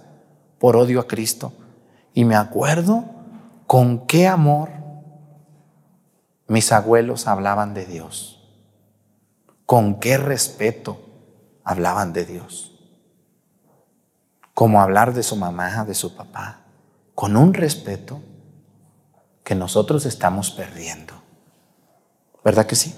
por 0.59 0.75
odio 0.75 0.99
a 0.99 1.07
Cristo. 1.07 1.53
Y 2.13 2.25
me 2.25 2.35
acuerdo 2.35 3.03
con 3.67 4.05
qué 4.05 4.27
amor 4.27 4.69
mis 6.47 6.71
abuelos 6.71 7.27
hablaban 7.27 7.73
de 7.73 7.85
Dios, 7.85 8.41
con 9.65 9.99
qué 9.99 10.17
respeto 10.17 10.99
hablaban 11.63 12.13
de 12.13 12.25
Dios. 12.25 12.71
Como 14.53 14.81
hablar 14.81 15.13
de 15.13 15.23
su 15.23 15.35
mamá, 15.35 15.83
de 15.83 15.93
su 15.93 16.15
papá, 16.15 16.61
con 17.13 17.35
un 17.35 17.53
respeto 17.53 18.21
que 19.45 19.55
nosotros 19.55 20.05
estamos 20.05 20.51
perdiendo. 20.51 21.13
¿Verdad 22.43 22.65
que 22.65 22.75
sí? 22.75 22.93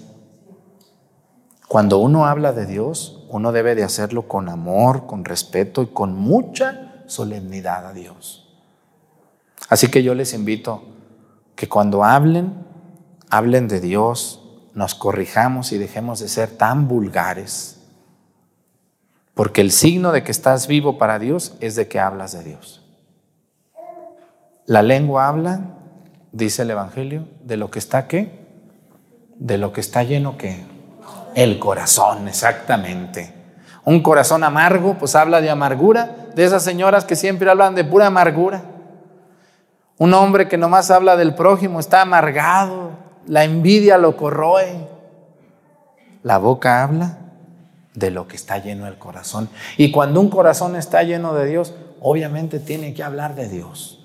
Cuando 1.68 2.00
uno 2.00 2.26
habla 2.26 2.54
de 2.54 2.66
Dios, 2.66 3.28
uno 3.30 3.52
debe 3.52 3.76
de 3.76 3.84
hacerlo 3.84 4.28
con 4.28 4.50
amor, 4.50 5.06
con 5.06 5.26
respeto 5.26 5.84
y 5.84 5.88
con 5.88 6.16
mucha 6.16 7.04
solemnidad 7.06 7.86
a 7.86 7.94
Dios. 7.94 8.58
Así 9.70 9.92
que 9.92 10.02
yo 10.02 10.16
les 10.16 10.34
invito 10.34 10.82
que 11.56 11.70
cuando 11.70 12.04
hablen, 12.04 12.66
hablen 13.30 13.68
de 13.68 13.80
Dios, 13.80 14.42
nos 14.74 14.96
corrijamos 14.96 15.72
y 15.72 15.78
dejemos 15.78 16.20
de 16.20 16.30
ser 16.30 16.50
tan 16.50 16.88
vulgares 16.88 17.78
porque 19.38 19.62
el 19.62 19.72
signo 19.72 20.12
de 20.12 20.24
que 20.24 20.32
estás 20.32 20.66
vivo 20.68 20.98
para 20.98 21.20
Dios 21.20 21.56
es 21.60 21.76
de 21.76 21.88
que 21.88 22.00
hablas 22.00 22.32
de 22.32 22.44
Dios. 22.44 22.84
La 24.66 24.82
lengua 24.82 25.28
habla, 25.28 25.77
dice 26.32 26.64
el 26.64 26.72
Evangelio, 26.72 27.28
de 27.44 27.58
lo 27.58 27.70
que 27.72 27.80
está 27.80 28.08
qué? 28.08 28.48
De 29.36 29.58
lo 29.58 29.74
que 29.74 29.82
está 29.82 30.04
lleno 30.04 30.38
qué? 30.38 30.64
El 31.36 31.60
corazón, 31.60 32.28
exactamente. 32.28 33.34
Un 33.86 34.02
corazón 34.02 34.44
amargo, 34.44 34.96
pues 34.96 35.16
habla 35.16 35.40
de 35.40 35.50
amargura, 35.50 36.28
de 36.36 36.44
esas 36.44 36.64
señoras 36.64 37.06
que 37.06 37.16
siempre 37.16 37.50
hablan 37.50 37.76
de 37.76 37.84
pura 37.84 38.08
amargura. 38.08 38.64
Un 39.98 40.14
hombre 40.14 40.48
que 40.48 40.58
nomás 40.58 40.92
habla 40.92 41.16
del 41.16 41.34
prójimo 41.34 41.80
está 41.80 42.02
amargado, 42.02 42.92
la 43.26 43.44
envidia 43.44 43.98
lo 43.98 44.16
corroe. 44.18 44.88
La 46.24 46.38
boca 46.38 46.84
habla 46.84 47.18
de 47.94 48.12
lo 48.12 48.28
que 48.28 48.36
está 48.36 48.60
lleno 48.60 48.86
el 48.86 48.98
corazón. 48.98 49.50
Y 49.78 49.92
cuando 49.92 50.22
un 50.22 50.30
corazón 50.30 50.76
está 50.76 51.02
lleno 51.04 51.34
de 51.34 51.48
Dios, 51.48 51.74
obviamente 52.00 52.60
tiene 52.60 52.94
que 52.94 53.04
hablar 53.04 53.36
de 53.36 53.50
Dios. 53.50 53.97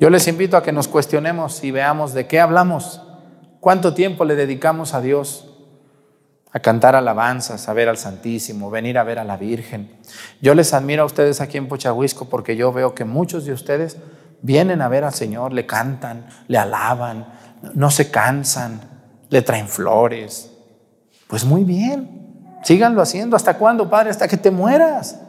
Yo 0.00 0.10
les 0.10 0.28
invito 0.28 0.56
a 0.56 0.62
que 0.62 0.72
nos 0.72 0.88
cuestionemos 0.88 1.62
y 1.64 1.70
veamos 1.70 2.14
de 2.14 2.26
qué 2.26 2.40
hablamos, 2.40 3.02
cuánto 3.60 3.94
tiempo 3.94 4.24
le 4.24 4.36
dedicamos 4.36 4.94
a 4.94 5.00
Dios, 5.00 5.50
a 6.52 6.60
cantar 6.60 6.94
alabanzas, 6.94 7.68
a 7.68 7.72
ver 7.72 7.88
al 7.88 7.98
Santísimo, 7.98 8.70
venir 8.70 8.98
a 8.98 9.04
ver 9.04 9.18
a 9.18 9.24
la 9.24 9.36
Virgen. 9.36 9.98
Yo 10.40 10.54
les 10.54 10.72
admiro 10.72 11.02
a 11.02 11.06
ustedes 11.06 11.40
aquí 11.40 11.58
en 11.58 11.68
Pochahuisco 11.68 12.28
porque 12.28 12.56
yo 12.56 12.72
veo 12.72 12.94
que 12.94 13.04
muchos 13.04 13.44
de 13.44 13.52
ustedes 13.52 13.96
vienen 14.40 14.82
a 14.82 14.88
ver 14.88 15.04
al 15.04 15.12
Señor, 15.14 15.52
le 15.52 15.66
cantan, 15.66 16.26
le 16.46 16.58
alaban, 16.58 17.26
no 17.74 17.90
se 17.90 18.10
cansan, 18.10 18.80
le 19.28 19.42
traen 19.42 19.68
flores. 19.68 20.52
Pues 21.26 21.44
muy 21.44 21.64
bien, 21.64 22.18
Síganlo 22.62 23.02
haciendo. 23.02 23.36
¿Hasta 23.36 23.56
cuándo, 23.56 23.88
Padre? 23.88 24.10
Hasta 24.10 24.28
que 24.28 24.36
te 24.36 24.50
mueras. 24.50 25.20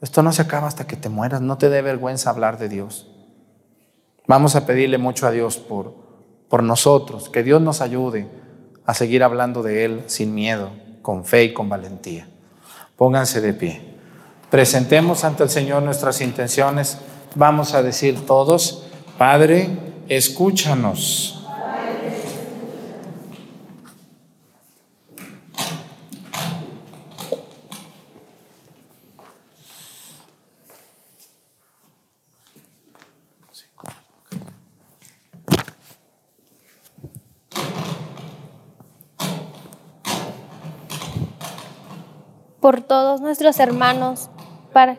Esto 0.00 0.22
no 0.22 0.32
se 0.32 0.42
acaba 0.42 0.66
hasta 0.66 0.86
que 0.86 0.96
te 0.96 1.08
mueras. 1.08 1.40
No 1.40 1.58
te 1.58 1.68
dé 1.68 1.82
vergüenza 1.82 2.30
hablar 2.30 2.58
de 2.58 2.68
Dios. 2.68 3.08
Vamos 4.26 4.56
a 4.56 4.66
pedirle 4.66 4.98
mucho 4.98 5.26
a 5.26 5.30
Dios 5.30 5.58
por, 5.58 5.94
por 6.48 6.62
nosotros, 6.62 7.28
que 7.28 7.42
Dios 7.42 7.60
nos 7.60 7.80
ayude 7.80 8.28
a 8.86 8.94
seguir 8.94 9.22
hablando 9.22 9.62
de 9.62 9.84
Él 9.84 10.04
sin 10.06 10.34
miedo, 10.34 10.70
con 11.02 11.24
fe 11.24 11.44
y 11.44 11.52
con 11.52 11.68
valentía. 11.68 12.28
Pónganse 12.96 13.40
de 13.40 13.54
pie. 13.54 13.80
Presentemos 14.50 15.24
ante 15.24 15.42
el 15.42 15.50
Señor 15.50 15.82
nuestras 15.82 16.20
intenciones. 16.20 16.98
Vamos 17.34 17.74
a 17.74 17.82
decir 17.82 18.26
todos, 18.26 18.84
Padre, 19.16 19.70
escúchanos. 20.08 21.39
Por 42.70 42.82
todos 42.82 43.20
nuestros 43.20 43.58
hermanos, 43.58 44.30
para 44.72 44.98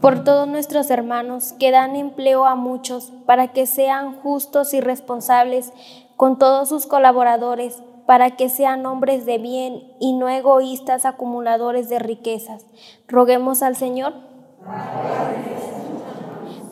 por 0.00 0.24
todos 0.24 0.48
nuestros 0.48 0.88
hermanos 0.88 1.52
que 1.52 1.70
dan 1.70 1.94
empleo 1.94 2.46
a 2.46 2.54
muchos, 2.54 3.12
para 3.26 3.48
que 3.48 3.66
sean 3.66 4.18
justos 4.22 4.72
y 4.72 4.80
responsables 4.80 5.74
con 6.16 6.38
todos 6.38 6.70
sus 6.70 6.86
colaboradores, 6.86 7.82
para 8.06 8.30
que 8.30 8.48
sean 8.48 8.86
hombres 8.86 9.26
de 9.26 9.36
bien 9.36 9.92
y 10.00 10.14
no 10.14 10.30
egoístas 10.30 11.04
acumuladores 11.04 11.90
de 11.90 11.98
riquezas. 11.98 12.64
Roguemos 13.08 13.60
al 13.60 13.76
Señor. 13.76 14.14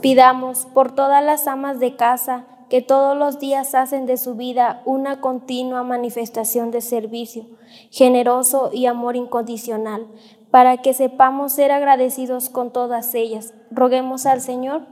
Pidamos 0.01 0.67
por 0.73 0.95
todas 0.95 1.23
las 1.23 1.47
amas 1.49 1.81
de 1.81 1.97
casa, 1.97 2.47
que 2.73 2.81
todos 2.81 3.15
los 3.15 3.39
días 3.39 3.75
hacen 3.75 4.07
de 4.07 4.17
su 4.17 4.35
vida 4.35 4.81
una 4.87 5.21
continua 5.21 5.83
manifestación 5.83 6.71
de 6.71 6.81
servicio, 6.81 7.45
generoso 7.91 8.71
y 8.73 8.87
amor 8.87 9.15
incondicional, 9.15 10.07
para 10.51 10.79
que 10.79 10.95
sepamos 10.95 11.53
ser 11.53 11.71
agradecidos 11.71 12.49
con 12.49 12.73
todas 12.73 13.15
ellas. 13.15 13.53
Roguemos 13.71 14.25
al 14.25 14.41
Señor. 14.41 14.87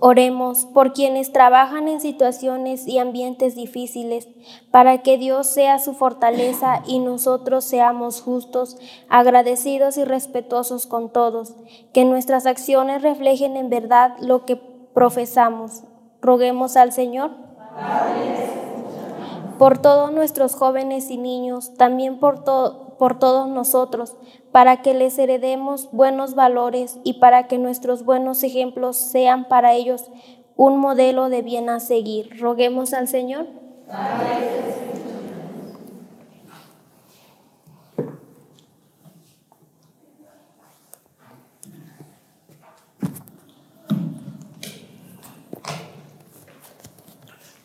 Oremos 0.00 0.66
por 0.66 0.92
quienes 0.92 1.30
trabajan 1.30 1.86
en 1.86 2.00
situaciones 2.00 2.88
y 2.88 2.98
ambientes 2.98 3.54
difíciles, 3.54 4.26
para 4.72 4.98
que 5.02 5.16
Dios 5.16 5.46
sea 5.46 5.78
su 5.78 5.94
fortaleza 5.94 6.82
y 6.88 6.98
nosotros 6.98 7.64
seamos 7.64 8.20
justos, 8.20 8.78
agradecidos 9.08 9.96
y 9.96 10.04
respetuosos 10.04 10.88
con 10.88 11.12
todos, 11.12 11.54
que 11.92 12.04
nuestras 12.04 12.46
acciones 12.46 13.02
reflejen 13.02 13.56
en 13.56 13.70
verdad 13.70 14.16
lo 14.18 14.44
que 14.44 14.73
profesamos. 14.94 15.82
Roguemos 16.22 16.76
al 16.76 16.92
Señor. 16.92 17.32
Por 19.58 19.78
todos 19.78 20.12
nuestros 20.12 20.54
jóvenes 20.54 21.10
y 21.10 21.18
niños, 21.18 21.74
también 21.76 22.18
por, 22.18 22.44
por 22.98 23.18
todos 23.18 23.48
nosotros, 23.48 24.16
para 24.52 24.82
que 24.82 24.94
les 24.94 25.18
heredemos 25.18 25.90
buenos 25.92 26.34
valores 26.34 26.98
y 27.04 27.14
para 27.14 27.46
que 27.46 27.58
nuestros 27.58 28.04
buenos 28.04 28.42
ejemplos 28.42 28.96
sean 28.96 29.46
para 29.48 29.74
ellos 29.74 30.10
un 30.56 30.78
modelo 30.78 31.28
de 31.28 31.42
bien 31.42 31.68
a 31.68 31.80
seguir. 31.80 32.40
Roguemos 32.40 32.94
al 32.94 33.08
Señor. 33.08 33.46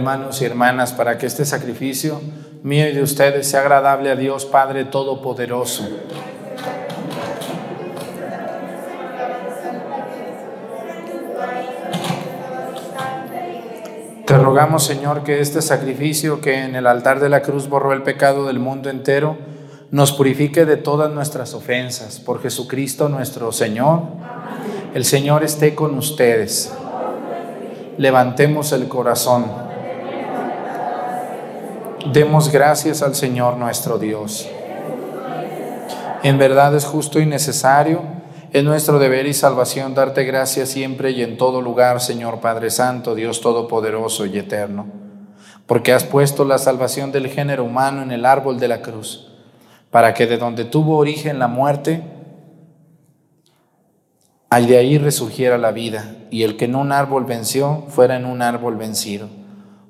Hermanos 0.00 0.40
y 0.40 0.46
hermanas 0.46 0.94
para 0.94 1.18
que 1.18 1.26
este 1.26 1.44
sacrificio 1.44 2.22
mío 2.62 2.88
y 2.88 2.94
de 2.94 3.02
ustedes 3.02 3.50
sea 3.50 3.60
agradable 3.60 4.10
a 4.10 4.16
Dios 4.16 4.46
Padre 4.46 4.86
Todopoderoso. 4.86 5.86
Te 14.24 14.38
rogamos, 14.38 14.84
Señor, 14.84 15.22
que 15.22 15.40
este 15.40 15.60
sacrificio 15.60 16.40
que 16.40 16.64
en 16.64 16.74
el 16.76 16.86
altar 16.86 17.20
de 17.20 17.28
la 17.28 17.42
cruz 17.42 17.68
borró 17.68 17.92
el 17.92 18.02
pecado 18.02 18.46
del 18.46 18.58
mundo 18.58 18.88
entero, 18.88 19.36
nos 19.90 20.12
purifique 20.12 20.64
de 20.64 20.78
todas 20.78 21.12
nuestras 21.12 21.52
ofensas. 21.52 22.20
Por 22.20 22.40
Jesucristo 22.40 23.10
nuestro 23.10 23.52
Señor. 23.52 24.04
El 24.94 25.04
Señor 25.04 25.44
esté 25.44 25.74
con 25.74 25.98
ustedes 25.98 26.72
levantemos 28.00 28.72
el 28.72 28.88
corazón. 28.88 29.69
Demos 32.06 32.50
gracias 32.50 33.02
al 33.02 33.14
Señor 33.14 33.56
nuestro 33.56 33.98
Dios. 33.98 34.48
En 36.22 36.38
verdad 36.38 36.74
es 36.74 36.84
justo 36.84 37.20
y 37.20 37.26
necesario, 37.26 38.02
es 38.52 38.64
nuestro 38.64 38.98
deber 38.98 39.26
y 39.26 39.34
salvación 39.34 39.94
darte 39.94 40.24
gracias 40.24 40.70
siempre 40.70 41.12
y 41.12 41.22
en 41.22 41.36
todo 41.36 41.60
lugar, 41.60 42.00
Señor 42.00 42.40
Padre 42.40 42.70
Santo, 42.70 43.14
Dios 43.14 43.40
Todopoderoso 43.40 44.26
y 44.26 44.38
Eterno, 44.38 44.86
porque 45.66 45.92
has 45.92 46.04
puesto 46.04 46.44
la 46.44 46.58
salvación 46.58 47.12
del 47.12 47.28
género 47.28 47.64
humano 47.64 48.02
en 48.02 48.10
el 48.12 48.24
árbol 48.24 48.58
de 48.58 48.68
la 48.68 48.82
cruz 48.82 49.30
para 49.90 50.14
que 50.14 50.26
de 50.26 50.38
donde 50.38 50.64
tuvo 50.64 50.96
origen 50.96 51.38
la 51.38 51.48
muerte, 51.48 52.02
al 54.48 54.66
de 54.66 54.78
ahí 54.78 54.98
resurgiera 54.98 55.58
la 55.58 55.72
vida, 55.72 56.14
y 56.30 56.44
el 56.44 56.56
que 56.56 56.64
en 56.64 56.76
un 56.76 56.92
árbol 56.92 57.24
venció 57.24 57.84
fuera 57.88 58.16
en 58.16 58.24
un 58.24 58.42
árbol 58.42 58.76
vencido. 58.76 59.39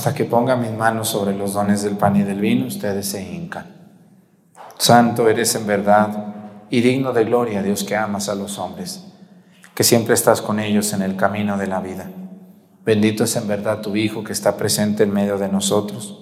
Hasta 0.00 0.14
que 0.14 0.24
ponga 0.24 0.56
mis 0.56 0.72
manos 0.72 1.10
sobre 1.10 1.36
los 1.36 1.52
dones 1.52 1.82
del 1.82 1.98
pan 1.98 2.16
y 2.16 2.22
del 2.22 2.40
vino, 2.40 2.66
ustedes 2.66 3.06
se 3.06 3.22
hincan. 3.22 3.66
Santo 4.78 5.28
eres 5.28 5.54
en 5.56 5.66
verdad 5.66 6.68
y 6.70 6.80
digno 6.80 7.12
de 7.12 7.26
gloria, 7.26 7.62
Dios 7.62 7.84
que 7.84 7.96
amas 7.96 8.30
a 8.30 8.34
los 8.34 8.58
hombres, 8.58 9.04
que 9.74 9.84
siempre 9.84 10.14
estás 10.14 10.40
con 10.40 10.58
ellos 10.58 10.94
en 10.94 11.02
el 11.02 11.16
camino 11.16 11.58
de 11.58 11.66
la 11.66 11.80
vida. 11.80 12.10
Bendito 12.82 13.24
es 13.24 13.36
en 13.36 13.46
verdad 13.46 13.82
tu 13.82 13.94
Hijo 13.94 14.24
que 14.24 14.32
está 14.32 14.56
presente 14.56 15.02
en 15.02 15.12
medio 15.12 15.36
de 15.36 15.50
nosotros. 15.50 16.18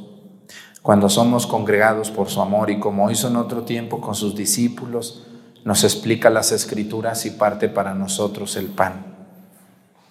Cuando 0.83 1.09
somos 1.09 1.47
congregados 1.47 2.11
por 2.11 2.31
su 2.31 2.43
amor 2.43 2.71
y 2.71 2.81
como 2.81 3.13
hizo 3.13 3.29
en 3.29 3.37
otro 3.37 3.63
tiempo 3.63 4.01
con 4.01 4.17
sus 4.17 4.35
discípulos, 4.35 5.25
nos 5.65 5.85
explica 5.85 6.31
las 6.31 6.51
escrituras 6.51 7.27
y 7.27 7.31
parte 7.31 7.69
para 7.69 7.95
nosotros 7.95 8.57
el 8.57 8.67
pan. 8.67 9.08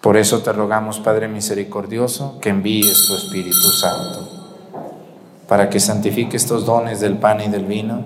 Por 0.00 0.16
eso 0.16 0.42
te 0.42 0.52
rogamos, 0.52 1.00
Padre 1.00 1.26
misericordioso, 1.26 2.38
que 2.40 2.50
envíes 2.50 3.06
tu 3.06 3.16
Espíritu 3.16 3.70
Santo, 3.72 4.28
para 5.48 5.68
que 5.68 5.80
santifique 5.80 6.36
estos 6.36 6.64
dones 6.64 7.00
del 7.00 7.18
pan 7.18 7.40
y 7.40 7.48
del 7.48 7.64
vino, 7.64 8.04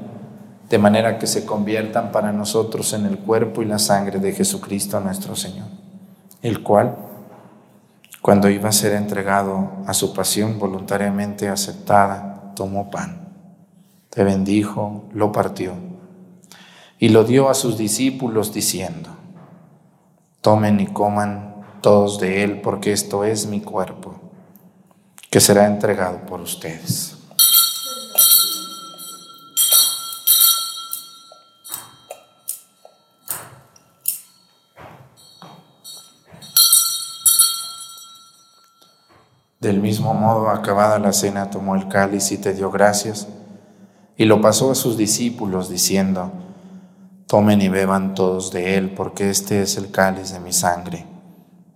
de 0.71 0.79
manera 0.79 1.19
que 1.19 1.27
se 1.27 1.45
conviertan 1.45 2.11
para 2.11 2.33
nosotros 2.33 2.95
en 2.95 3.05
el 3.05 3.19
cuerpo 3.19 3.61
y 3.61 3.67
la 3.67 3.79
sangre 3.79 4.21
de 4.21 4.33
Jesucristo 4.33 5.01
nuestro 5.01 5.37
Señor, 5.37 5.67
el 6.41 6.63
cual, 6.63 6.97
cuando 8.23 8.49
iba 8.49 8.71
a 8.71 8.73
ser 8.73 8.95
entregado 8.95 9.73
a 9.87 9.93
su 9.93 10.15
pasión 10.15 10.59
voluntariamente 10.59 11.51
aceptada, 11.51 12.55
tomó 12.57 12.91
pan, 12.91 13.29
te 14.09 14.25
bendijo, 14.25 15.05
lo 15.13 15.31
partió 15.31 15.75
y 16.99 17.11
lo 17.11 17.25
dio 17.25 17.51
a 17.51 17.55
sus 17.55 17.77
discípulos 17.77 18.55
diciendo, 18.55 19.11
tomen 20.41 20.81
y 20.81 20.87
coman 20.87 21.52
todos 21.83 22.21
de 22.21 22.45
él, 22.45 22.61
porque 22.61 22.93
esto 22.93 23.25
es 23.25 23.47
mi 23.47 23.61
cuerpo, 23.61 24.15
que 25.29 25.41
será 25.41 25.67
entregado 25.67 26.25
por 26.25 26.41
ustedes. 26.41 27.17
Del 39.59 39.81
mismo 39.81 40.15
modo, 40.15 40.51
acabada 40.51 40.99
la 40.99 41.13
cena, 41.13 41.51
tomó 41.51 41.75
el 41.75 41.89
cáliz 41.89 42.33
y 42.33 42.39
te 42.39 42.55
dio 42.55 42.71
gracias, 42.71 43.27
y 44.17 44.25
lo 44.25 44.41
pasó 44.41 44.71
a 44.71 44.75
sus 44.77 44.97
discípulos, 44.97 45.69
diciendo, 45.69 46.33
Tomen 47.27 47.61
y 47.61 47.69
beban 47.69 48.15
todos 48.15 48.53
de 48.53 48.77
él, 48.77 48.95
porque 48.95 49.31
este 49.31 49.63
es 49.63 49.77
el 49.77 49.91
cáliz 49.91 50.33
de 50.33 50.41
mi 50.41 50.53
sangre 50.53 51.12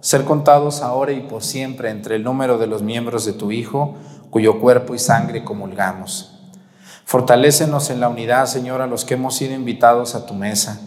ser 0.00 0.24
contados 0.24 0.82
ahora 0.82 1.12
y 1.12 1.20
por 1.20 1.42
siempre 1.42 1.90
entre 1.90 2.16
el 2.16 2.24
número 2.24 2.58
de 2.58 2.66
los 2.66 2.82
miembros 2.82 3.24
de 3.24 3.32
tu 3.32 3.52
Hijo, 3.52 3.94
cuyo 4.30 4.60
cuerpo 4.60 4.94
y 4.94 4.98
sangre 4.98 5.44
comulgamos. 5.44 6.38
Fortalécenos 7.04 7.90
en 7.90 8.00
la 8.00 8.08
unidad, 8.08 8.46
Señor, 8.46 8.80
a 8.80 8.86
los 8.86 9.04
que 9.04 9.14
hemos 9.14 9.36
sido 9.36 9.54
invitados 9.54 10.14
a 10.14 10.26
tu 10.26 10.34
mesa, 10.34 10.80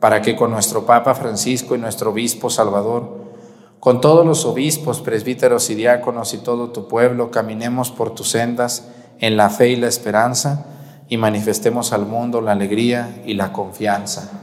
para 0.00 0.22
que 0.22 0.36
con 0.36 0.50
nuestro 0.50 0.86
Papa 0.86 1.14
Francisco 1.14 1.74
y 1.74 1.78
nuestro 1.78 2.10
Obispo 2.10 2.50
Salvador 2.50 3.20
con 3.80 4.02
todos 4.02 4.26
los 4.26 4.44
obispos, 4.44 5.00
presbíteros 5.00 5.70
y 5.70 5.74
diáconos 5.74 6.34
y 6.34 6.38
todo 6.38 6.68
tu 6.68 6.86
pueblo, 6.86 7.30
caminemos 7.30 7.90
por 7.90 8.14
tus 8.14 8.28
sendas 8.28 8.88
en 9.20 9.38
la 9.38 9.48
fe 9.48 9.70
y 9.70 9.76
la 9.76 9.86
esperanza 9.86 10.66
y 11.08 11.16
manifestemos 11.16 11.94
al 11.94 12.04
mundo 12.04 12.42
la 12.42 12.52
alegría 12.52 13.22
y 13.24 13.32
la 13.32 13.54
confianza. 13.54 14.39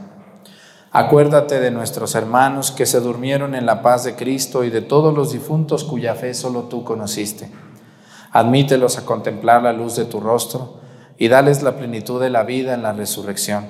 Acuérdate 0.90 1.60
de 1.60 1.70
nuestros 1.70 2.14
hermanos 2.14 2.70
que 2.70 2.86
se 2.86 3.00
durmieron 3.00 3.54
en 3.54 3.66
la 3.66 3.82
paz 3.82 4.04
de 4.04 4.14
Cristo 4.14 4.64
y 4.64 4.70
de 4.70 4.80
todos 4.80 5.14
los 5.14 5.32
difuntos 5.32 5.84
cuya 5.84 6.14
fe 6.14 6.32
solo 6.32 6.62
tú 6.62 6.82
conociste. 6.82 7.50
Admítelos 8.32 8.96
a 8.96 9.04
contemplar 9.04 9.62
la 9.62 9.74
luz 9.74 9.96
de 9.96 10.06
tu 10.06 10.18
rostro 10.18 10.80
y 11.18 11.28
dales 11.28 11.62
la 11.62 11.76
plenitud 11.76 12.20
de 12.20 12.30
la 12.30 12.44
vida 12.44 12.72
en 12.72 12.82
la 12.82 12.94
resurrección. 12.94 13.66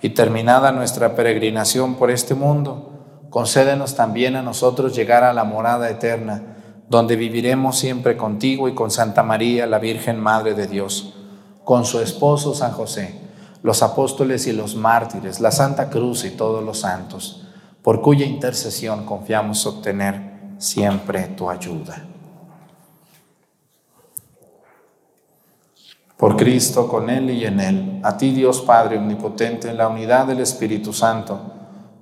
Y 0.00 0.10
terminada 0.10 0.72
nuestra 0.72 1.14
peregrinación 1.14 1.94
por 1.94 2.10
este 2.10 2.34
mundo, 2.34 3.28
concédenos 3.30 3.94
también 3.94 4.34
a 4.34 4.42
nosotros 4.42 4.96
llegar 4.96 5.22
a 5.22 5.32
la 5.32 5.44
morada 5.44 5.90
eterna, 5.90 6.56
donde 6.88 7.14
viviremos 7.14 7.78
siempre 7.78 8.16
contigo 8.16 8.68
y 8.68 8.74
con 8.74 8.90
Santa 8.90 9.22
María, 9.22 9.66
la 9.66 9.78
Virgen 9.78 10.18
Madre 10.18 10.54
de 10.54 10.66
Dios, 10.66 11.14
con 11.62 11.84
su 11.84 12.00
esposo 12.00 12.52
San 12.52 12.72
José, 12.72 13.20
los 13.62 13.82
apóstoles 13.82 14.46
y 14.46 14.52
los 14.52 14.74
mártires, 14.74 15.40
la 15.40 15.52
Santa 15.52 15.88
Cruz 15.88 16.24
y 16.24 16.30
todos 16.30 16.64
los 16.64 16.80
santos, 16.80 17.46
por 17.82 18.00
cuya 18.00 18.26
intercesión 18.26 19.04
confiamos 19.06 19.64
obtener 19.66 20.32
siempre 20.58 21.28
tu 21.28 21.48
ayuda. 21.48 22.04
Por 26.16 26.36
Cristo, 26.36 26.86
con 26.86 27.10
Él 27.10 27.30
y 27.30 27.44
en 27.44 27.58
Él, 27.58 28.00
a 28.04 28.16
ti 28.16 28.30
Dios 28.30 28.60
Padre 28.60 28.98
Omnipotente, 28.98 29.70
en 29.70 29.76
la 29.76 29.88
unidad 29.88 30.26
del 30.26 30.40
Espíritu 30.40 30.92
Santo, 30.92 31.40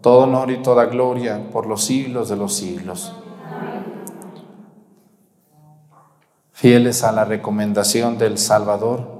todo 0.03 0.25
honor 0.25 0.51
y 0.51 0.63
toda 0.63 0.87
gloria 0.87 1.49
por 1.51 1.67
los 1.67 1.85
siglos 1.85 2.29
de 2.29 2.37
los 2.37 2.55
siglos. 2.55 3.13
Fieles 6.53 7.03
a 7.05 7.13
la 7.13 7.25
recomendación 7.25 8.19
del 8.19 8.37
Salvador 8.37 9.20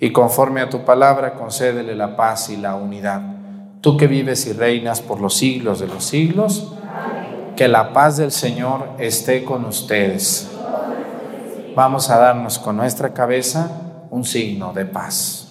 y 0.00 0.12
conforme 0.12 0.62
a 0.62 0.70
tu 0.70 0.84
palabra, 0.84 1.34
concédele 1.34 1.94
la 1.94 2.16
paz 2.16 2.48
y 2.48 2.56
la 2.56 2.74
unidad. 2.74 3.20
Tú 3.82 3.98
que 3.98 4.06
vives 4.06 4.46
y 4.46 4.52
reinas 4.54 5.02
por 5.02 5.20
los 5.20 5.36
siglos 5.36 5.78
de 5.78 5.88
los 5.88 6.04
siglos, 6.04 6.72
que 7.54 7.68
la 7.68 7.92
paz 7.92 8.16
del 8.16 8.32
Señor 8.32 8.88
esté 8.98 9.44
con 9.44 9.66
ustedes. 9.66 10.50
Vamos 11.76 12.08
a 12.08 12.18
darnos 12.18 12.58
con 12.58 12.78
nuestra 12.78 13.12
cabeza 13.12 13.70
un 14.10 14.24
signo 14.24 14.72
de 14.72 14.86
paz. 14.86 15.50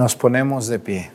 Nos 0.00 0.16
ponemos 0.16 0.66
de 0.66 0.78
pie. 0.78 1.10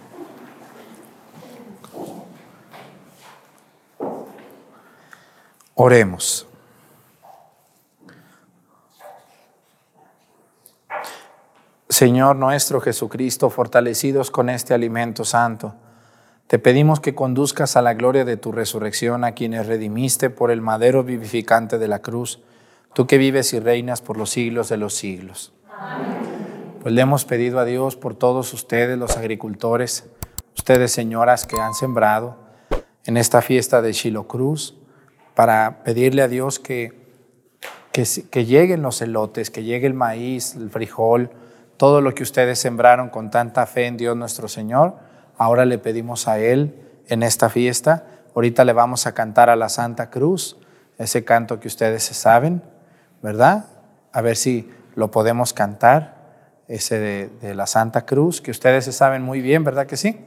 Oremos. 5.74 6.46
Señor 11.90 12.36
nuestro 12.36 12.80
Jesucristo, 12.80 13.50
fortalecidos 13.50 14.30
con 14.30 14.52
este 14.52 14.76
alimento 14.76 15.26
santo, 15.26 15.74
te 16.46 16.60
pedimos 16.60 17.00
que 17.00 17.16
conduzcas 17.16 17.78
a 17.78 17.82
la 17.82 17.96
gloria 17.96 18.24
de 18.24 18.38
tu 18.38 18.52
resurrección 18.52 19.24
a 19.24 19.32
quienes 19.32 19.66
redimiste 19.66 20.30
por 20.30 20.52
el 20.52 20.62
madero 20.62 21.04
vivificante 21.04 21.80
de 21.80 21.88
la 21.88 22.04
cruz, 22.04 22.40
tú 22.94 23.08
que 23.08 23.18
vives 23.18 23.52
y 23.54 23.60
reinas 23.60 24.04
por 24.04 24.16
los 24.16 24.30
siglos 24.30 24.70
de 24.70 24.78
los 24.78 24.94
siglos. 24.94 25.54
Pues 26.86 26.94
le 26.94 27.02
hemos 27.02 27.26
pedido 27.26 27.58
a 27.58 27.66
Dios 27.66 27.96
por 27.96 28.14
todos 28.14 28.54
ustedes, 28.54 28.96
los 28.96 29.18
agricultores, 29.18 30.08
ustedes 30.56 30.92
señoras 30.92 31.48
que 31.48 31.60
han 31.60 31.74
sembrado 31.74 32.38
en 33.06 33.18
esta 33.18 33.42
fiesta 33.42 33.82
de 33.82 33.92
Shiloh 33.92 34.28
Cruz, 34.28 34.78
para 35.34 35.82
pedirle 35.84 36.22
a 36.22 36.28
Dios 36.28 36.60
que, 36.60 37.10
que, 37.92 38.04
que 38.30 38.46
lleguen 38.46 38.84
los 38.84 39.02
elotes, 39.02 39.50
que 39.50 39.64
llegue 39.64 39.88
el 39.88 39.96
maíz, 39.96 40.54
el 40.54 40.70
frijol, 40.70 41.32
todo 41.76 42.02
lo 42.02 42.14
que 42.14 42.22
ustedes 42.22 42.60
sembraron 42.60 43.10
con 43.10 43.32
tanta 43.32 43.66
fe 43.66 43.88
en 43.88 43.98
Dios 43.98 44.16
nuestro 44.16 44.48
Señor, 44.48 44.94
ahora 45.40 45.66
le 45.66 45.80
pedimos 45.80 46.28
a 46.28 46.38
Él 46.38 46.76
en 47.08 47.24
esta 47.24 47.50
fiesta. 47.50 48.06
Ahorita 48.36 48.64
le 48.64 48.74
vamos 48.74 49.08
a 49.08 49.16
cantar 49.16 49.50
a 49.50 49.56
la 49.56 49.70
Santa 49.70 50.12
Cruz, 50.12 50.60
ese 51.00 51.24
canto 51.24 51.60
que 51.60 51.68
ustedes 51.68 52.04
se 52.04 52.14
saben, 52.14 52.62
¿verdad? 53.24 53.66
A 54.12 54.22
ver 54.22 54.36
si 54.36 54.70
lo 54.94 55.10
podemos 55.10 55.52
cantar, 55.52 56.15
ese 56.68 57.30
de, 57.42 57.56
la 57.56 57.68
Santa 57.68 58.06
Cruz, 58.06 58.42
que 58.42 58.52
ustedes 58.52 58.86
se 58.86 58.92
saben 58.92 59.22
muy 59.22 59.42
bien, 59.42 59.64
¿verdad 59.64 59.88
que 59.88 59.98
sí? 59.98 60.20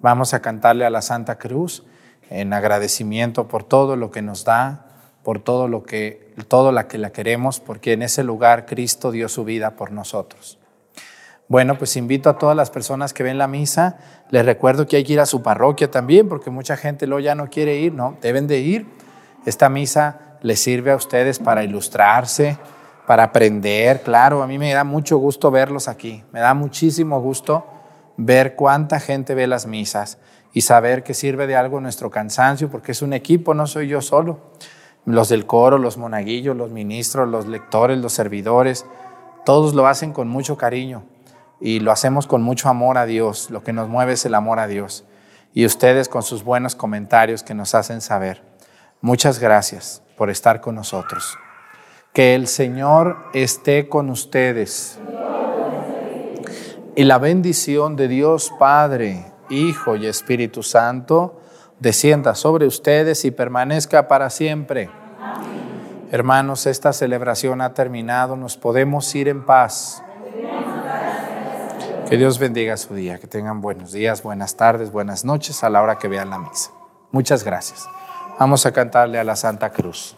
Vamos 0.00 0.34
a 0.34 0.40
cantarle 0.40 0.84
a 0.84 0.90
la 0.90 1.02
Santa 1.02 1.38
Cruz 1.38 1.84
en 2.28 2.52
agradecimiento 2.52 3.48
por 3.48 3.64
todo 3.64 3.96
lo 3.96 4.10
que 4.10 4.22
nos 4.22 4.44
da, 4.44 4.86
por 5.22 5.40
todo 5.40 5.68
lo 5.68 5.82
que, 5.82 6.34
todo 6.48 6.72
la 6.72 6.88
que 6.88 6.98
la 6.98 7.10
queremos, 7.10 7.60
porque 7.60 7.92
en 7.92 8.02
ese 8.02 8.24
lugar 8.24 8.66
Cristo 8.66 9.10
dio 9.10 9.28
su 9.28 9.44
vida 9.44 9.72
por 9.76 9.92
nosotros. 9.92 10.58
Bueno, 11.48 11.76
pues 11.76 11.96
invito 11.96 12.30
a 12.30 12.38
todas 12.38 12.56
las 12.56 12.70
personas 12.70 13.12
que 13.12 13.24
ven 13.24 13.36
la 13.36 13.48
misa, 13.48 13.98
les 14.30 14.44
recuerdo 14.44 14.86
que 14.86 14.96
hay 14.96 15.04
que 15.04 15.14
ir 15.14 15.20
a 15.20 15.26
su 15.26 15.42
parroquia 15.42 15.90
también, 15.90 16.28
porque 16.28 16.50
mucha 16.50 16.76
gente 16.76 17.06
luego 17.06 17.20
ya 17.20 17.34
no 17.34 17.48
quiere 17.50 17.76
ir, 17.78 17.92
¿no? 17.92 18.16
Deben 18.22 18.46
de 18.46 18.60
ir. 18.60 18.86
Esta 19.46 19.68
misa 19.68 20.36
les 20.42 20.60
sirve 20.60 20.92
a 20.92 20.96
ustedes 20.96 21.40
para 21.40 21.64
ilustrarse, 21.64 22.56
para 23.10 23.24
aprender, 23.24 24.02
claro, 24.02 24.40
a 24.40 24.46
mí 24.46 24.56
me 24.56 24.72
da 24.72 24.84
mucho 24.84 25.18
gusto 25.18 25.50
verlos 25.50 25.88
aquí, 25.88 26.22
me 26.30 26.38
da 26.38 26.54
muchísimo 26.54 27.20
gusto 27.20 27.66
ver 28.16 28.54
cuánta 28.54 29.00
gente 29.00 29.34
ve 29.34 29.48
las 29.48 29.66
misas 29.66 30.18
y 30.52 30.60
saber 30.60 31.02
que 31.02 31.12
sirve 31.12 31.48
de 31.48 31.56
algo 31.56 31.80
nuestro 31.80 32.12
cansancio, 32.12 32.70
porque 32.70 32.92
es 32.92 33.02
un 33.02 33.12
equipo, 33.12 33.52
no 33.52 33.66
soy 33.66 33.88
yo 33.88 34.00
solo. 34.00 34.52
Los 35.06 35.28
del 35.28 35.44
coro, 35.44 35.76
los 35.76 35.98
monaguillos, 35.98 36.56
los 36.56 36.70
ministros, 36.70 37.28
los 37.28 37.48
lectores, 37.48 37.98
los 37.98 38.12
servidores, 38.12 38.86
todos 39.44 39.74
lo 39.74 39.88
hacen 39.88 40.12
con 40.12 40.28
mucho 40.28 40.56
cariño 40.56 41.02
y 41.60 41.80
lo 41.80 41.90
hacemos 41.90 42.28
con 42.28 42.42
mucho 42.42 42.68
amor 42.68 42.96
a 42.96 43.06
Dios. 43.06 43.50
Lo 43.50 43.64
que 43.64 43.72
nos 43.72 43.88
mueve 43.88 44.12
es 44.12 44.24
el 44.24 44.36
amor 44.36 44.60
a 44.60 44.68
Dios. 44.68 45.04
Y 45.52 45.66
ustedes 45.66 46.08
con 46.08 46.22
sus 46.22 46.44
buenos 46.44 46.76
comentarios 46.76 47.42
que 47.42 47.54
nos 47.54 47.74
hacen 47.74 48.02
saber. 48.02 48.44
Muchas 49.00 49.40
gracias 49.40 50.00
por 50.16 50.30
estar 50.30 50.60
con 50.60 50.76
nosotros. 50.76 51.36
Que 52.12 52.34
el 52.34 52.48
Señor 52.48 53.18
esté 53.34 53.88
con 53.88 54.10
ustedes. 54.10 54.98
Y 56.96 57.04
la 57.04 57.18
bendición 57.18 57.94
de 57.94 58.08
Dios 58.08 58.52
Padre, 58.58 59.32
Hijo 59.48 59.96
y 59.96 60.06
Espíritu 60.06 60.62
Santo 60.62 61.40
descienda 61.78 62.34
sobre 62.34 62.66
ustedes 62.66 63.24
y 63.24 63.30
permanezca 63.30 64.08
para 64.08 64.28
siempre. 64.30 64.90
Hermanos, 66.10 66.66
esta 66.66 66.92
celebración 66.92 67.60
ha 67.60 67.74
terminado. 67.74 68.36
Nos 68.36 68.56
podemos 68.56 69.14
ir 69.14 69.28
en 69.28 69.46
paz. 69.46 70.02
Que 72.08 72.16
Dios 72.16 72.40
bendiga 72.40 72.76
su 72.76 72.92
día, 72.92 73.20
que 73.20 73.28
tengan 73.28 73.60
buenos 73.60 73.92
días, 73.92 74.24
buenas 74.24 74.56
tardes, 74.56 74.90
buenas 74.90 75.24
noches 75.24 75.62
a 75.62 75.70
la 75.70 75.80
hora 75.80 75.96
que 75.96 76.08
vean 76.08 76.30
la 76.30 76.40
misa. 76.40 76.72
Muchas 77.12 77.44
gracias. 77.44 77.88
Vamos 78.36 78.66
a 78.66 78.72
cantarle 78.72 79.20
a 79.20 79.22
la 79.22 79.36
Santa 79.36 79.70
Cruz. 79.70 80.16